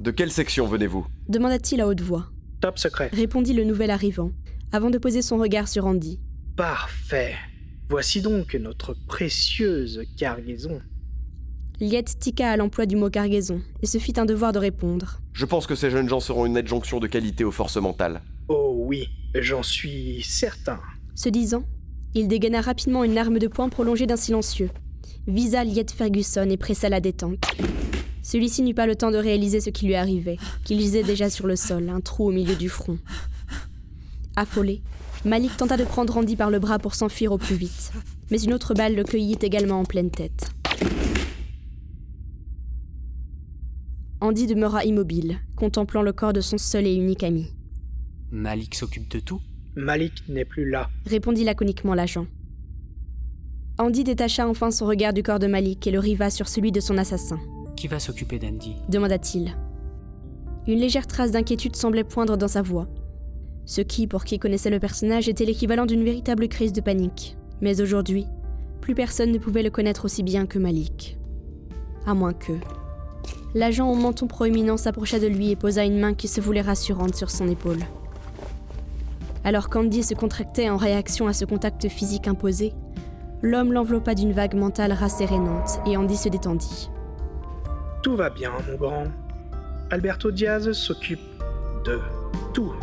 De 0.00 0.10
quelle 0.10 0.30
section 0.32 0.66
venez-vous? 0.66 1.06
demanda-t-il 1.28 1.80
à 1.80 1.86
haute 1.86 2.00
voix. 2.00 2.26
Top 2.60 2.78
secret. 2.78 3.10
Répondit 3.12 3.52
le 3.52 3.64
nouvel 3.64 3.90
arrivant, 3.90 4.32
avant 4.72 4.90
de 4.90 4.98
poser 4.98 5.22
son 5.22 5.38
regard 5.38 5.68
sur 5.68 5.86
Andy. 5.86 6.20
Parfait. 6.56 7.34
Voici 7.88 8.22
donc 8.22 8.54
notre 8.54 8.94
précieuse 9.06 10.02
cargaison. 10.16 10.80
Liette 11.80 12.18
tiqua 12.18 12.50
à 12.50 12.56
l'emploi 12.56 12.86
du 12.86 12.96
mot 12.96 13.10
cargaison 13.10 13.60
et 13.82 13.86
se 13.86 13.98
fit 13.98 14.14
un 14.16 14.24
devoir 14.24 14.52
de 14.52 14.58
répondre. 14.58 15.20
Je 15.32 15.44
pense 15.46 15.66
que 15.66 15.74
ces 15.74 15.90
jeunes 15.90 16.08
gens 16.08 16.20
seront 16.20 16.46
une 16.46 16.56
adjonction 16.56 17.00
de 17.00 17.06
qualité 17.06 17.44
aux 17.44 17.50
forces 17.50 17.76
mentales. 17.76 18.22
Oh 18.48 18.74
oui, 18.86 19.08
j'en 19.34 19.62
suis 19.62 20.22
certain. 20.22 20.80
Ce 21.14 21.28
disant, 21.28 21.64
il 22.14 22.28
dégaina 22.28 22.60
rapidement 22.60 23.04
une 23.04 23.18
arme 23.18 23.38
de 23.38 23.48
poing 23.48 23.68
prolongée 23.68 24.06
d'un 24.06 24.16
silencieux, 24.16 24.70
visa 25.26 25.64
Liette 25.64 25.90
Ferguson 25.90 26.48
et 26.50 26.56
pressa 26.56 26.88
la 26.88 27.00
détente. 27.00 27.38
Celui-ci 28.22 28.62
n'eut 28.62 28.74
pas 28.74 28.86
le 28.86 28.96
temps 28.96 29.10
de 29.10 29.16
réaliser 29.16 29.60
ce 29.60 29.70
qui 29.70 29.86
lui 29.86 29.96
arrivait, 29.96 30.38
qu'il 30.64 30.78
gisait 30.78 31.02
déjà 31.02 31.28
sur 31.28 31.46
le 31.46 31.56
sol, 31.56 31.88
un 31.88 32.00
trou 32.00 32.28
au 32.28 32.32
milieu 32.32 32.54
du 32.54 32.68
front. 32.68 32.98
Affolé, 34.36 34.80
Malik 35.24 35.56
tenta 35.56 35.76
de 35.76 35.84
prendre 35.84 36.16
Andy 36.16 36.36
par 36.36 36.50
le 36.50 36.58
bras 36.58 36.78
pour 36.78 36.94
s'enfuir 36.94 37.32
au 37.32 37.38
plus 37.38 37.56
vite, 37.56 37.92
mais 38.30 38.40
une 38.40 38.54
autre 38.54 38.74
balle 38.74 38.94
le 38.94 39.04
cueillit 39.04 39.38
également 39.42 39.80
en 39.80 39.84
pleine 39.84 40.10
tête. 40.10 40.50
Andy 44.20 44.46
demeura 44.46 44.84
immobile, 44.84 45.38
contemplant 45.56 46.02
le 46.02 46.12
corps 46.12 46.32
de 46.32 46.40
son 46.40 46.56
seul 46.56 46.86
et 46.86 46.94
unique 46.94 47.24
ami. 47.24 47.52
Malik 48.30 48.76
s'occupe 48.76 49.10
de 49.10 49.18
tout? 49.18 49.40
Malik 49.74 50.22
n'est 50.28 50.44
plus 50.44 50.70
là. 50.70 50.90
Répondit 51.06 51.44
laconiquement 51.44 51.94
l'agent. 51.94 52.26
Andy 53.78 54.04
détacha 54.04 54.46
enfin 54.46 54.70
son 54.70 54.86
regard 54.86 55.12
du 55.12 55.22
corps 55.22 55.40
de 55.40 55.46
Malik 55.48 55.86
et 55.86 55.90
le 55.90 55.98
riva 55.98 56.30
sur 56.30 56.48
celui 56.48 56.70
de 56.70 56.80
son 56.80 56.98
assassin. 56.98 57.40
Qui 57.82 57.88
va 57.88 57.98
s'occuper 57.98 58.38
d'Andy 58.38 58.76
demanda-t-il. 58.88 59.56
Une 60.68 60.78
légère 60.78 61.08
trace 61.08 61.32
d'inquiétude 61.32 61.74
semblait 61.74 62.04
poindre 62.04 62.36
dans 62.36 62.46
sa 62.46 62.62
voix. 62.62 62.86
Ce 63.64 63.80
qui, 63.80 64.06
pour 64.06 64.22
qui 64.22 64.38
connaissait 64.38 64.70
le 64.70 64.78
personnage, 64.78 65.28
était 65.28 65.44
l'équivalent 65.44 65.84
d'une 65.84 66.04
véritable 66.04 66.46
crise 66.46 66.72
de 66.72 66.80
panique. 66.80 67.36
Mais 67.60 67.80
aujourd'hui, 67.80 68.28
plus 68.80 68.94
personne 68.94 69.32
ne 69.32 69.38
pouvait 69.38 69.64
le 69.64 69.70
connaître 69.70 70.04
aussi 70.04 70.22
bien 70.22 70.46
que 70.46 70.60
Malik. 70.60 71.18
À 72.06 72.14
moins 72.14 72.34
que. 72.34 72.52
L'agent 73.52 73.90
au 73.90 73.96
menton 73.96 74.28
proéminent 74.28 74.76
s'approcha 74.76 75.18
de 75.18 75.26
lui 75.26 75.50
et 75.50 75.56
posa 75.56 75.84
une 75.84 75.98
main 75.98 76.14
qui 76.14 76.28
se 76.28 76.40
voulait 76.40 76.60
rassurante 76.60 77.16
sur 77.16 77.32
son 77.32 77.48
épaule. 77.48 77.82
Alors 79.42 79.68
qu'Andy 79.68 80.04
se 80.04 80.14
contractait 80.14 80.70
en 80.70 80.76
réaction 80.76 81.26
à 81.26 81.32
ce 81.32 81.44
contact 81.44 81.88
physique 81.88 82.28
imposé, 82.28 82.74
l'homme 83.42 83.72
l'enveloppa 83.72 84.14
d'une 84.14 84.34
vague 84.34 84.54
mentale 84.54 84.92
rassérénante 84.92 85.80
et 85.84 85.96
Andy 85.96 86.16
se 86.16 86.28
détendit. 86.28 86.91
Tout 88.02 88.16
va 88.16 88.30
bien, 88.30 88.52
mon 88.68 88.76
grand. 88.76 89.04
Alberto 89.90 90.32
Diaz 90.32 90.72
s'occupe 90.72 91.20
de 91.84 92.00
tout. 92.52 92.74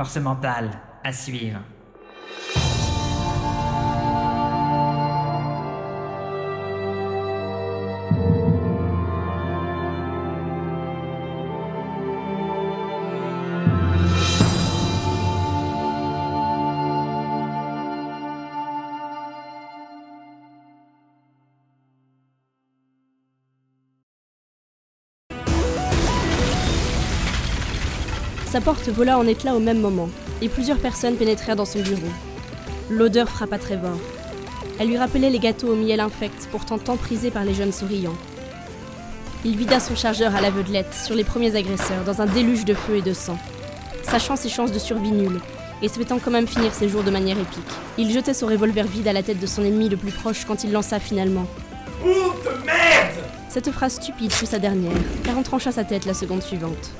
Force 0.00 0.16
mentale, 0.16 0.70
à 1.04 1.12
suivre. 1.12 1.60
Sa 28.50 28.60
porte 28.60 28.88
vola 28.88 29.16
en 29.16 29.28
éclats 29.28 29.54
au 29.54 29.60
même 29.60 29.78
moment, 29.78 30.08
et 30.42 30.48
plusieurs 30.48 30.78
personnes 30.78 31.14
pénétrèrent 31.14 31.54
dans 31.54 31.64
son 31.64 31.78
bureau. 31.78 32.10
L'odeur 32.90 33.28
frappa 33.28 33.58
Trevor. 33.58 33.96
Elle 34.80 34.88
lui 34.88 34.98
rappelait 34.98 35.30
les 35.30 35.38
gâteaux 35.38 35.68
au 35.68 35.76
miel 35.76 36.00
infect, 36.00 36.48
pourtant 36.50 36.76
tant 36.76 36.96
prisés 36.96 37.30
par 37.30 37.44
les 37.44 37.54
jeunes 37.54 37.70
souriants. 37.70 38.16
Il 39.44 39.56
vida 39.56 39.78
son 39.78 39.94
chargeur 39.94 40.34
à 40.34 40.40
l'aveuglette 40.40 40.92
sur 40.94 41.14
les 41.14 41.22
premiers 41.22 41.54
agresseurs, 41.54 42.02
dans 42.04 42.22
un 42.22 42.26
déluge 42.26 42.64
de 42.64 42.74
feu 42.74 42.96
et 42.96 43.02
de 43.02 43.12
sang. 43.12 43.38
Sachant 44.02 44.34
ses 44.34 44.48
chances 44.48 44.72
de 44.72 44.80
survie 44.80 45.12
nulles, 45.12 45.40
et 45.80 45.88
souhaitant 45.88 46.18
quand 46.18 46.32
même 46.32 46.48
finir 46.48 46.74
ses 46.74 46.88
jours 46.88 47.04
de 47.04 47.12
manière 47.12 47.38
épique, 47.38 47.62
il 47.98 48.10
jetait 48.10 48.34
son 48.34 48.48
revolver 48.48 48.88
vide 48.88 49.06
à 49.06 49.12
la 49.12 49.22
tête 49.22 49.38
de 49.38 49.46
son 49.46 49.62
ennemi 49.64 49.88
le 49.88 49.96
plus 49.96 50.10
proche 50.10 50.44
quand 50.44 50.64
il 50.64 50.72
lança 50.72 50.98
finalement. 50.98 51.46
Ouf 52.04 52.44
de 52.44 52.66
merde 52.66 53.24
Cette 53.48 53.70
phrase 53.70 53.94
stupide 53.94 54.32
fut 54.32 54.46
sa 54.46 54.58
dernière, 54.58 54.98
car 55.22 55.38
on 55.38 55.44
trancha 55.44 55.70
sa 55.70 55.84
tête 55.84 56.04
la 56.04 56.14
seconde 56.14 56.42
suivante. 56.42 56.90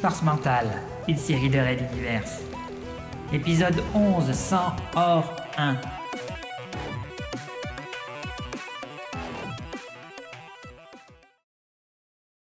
Force 0.00 0.22
mentale, 0.22 0.82
une 1.08 1.16
série 1.16 1.48
de 1.48 1.58
Red 1.58 1.80
Universe. 1.92 2.42
Épisode 3.32 3.82
11, 3.94 4.30
100 4.30 4.56
hors 4.94 5.32
1. 5.56 5.74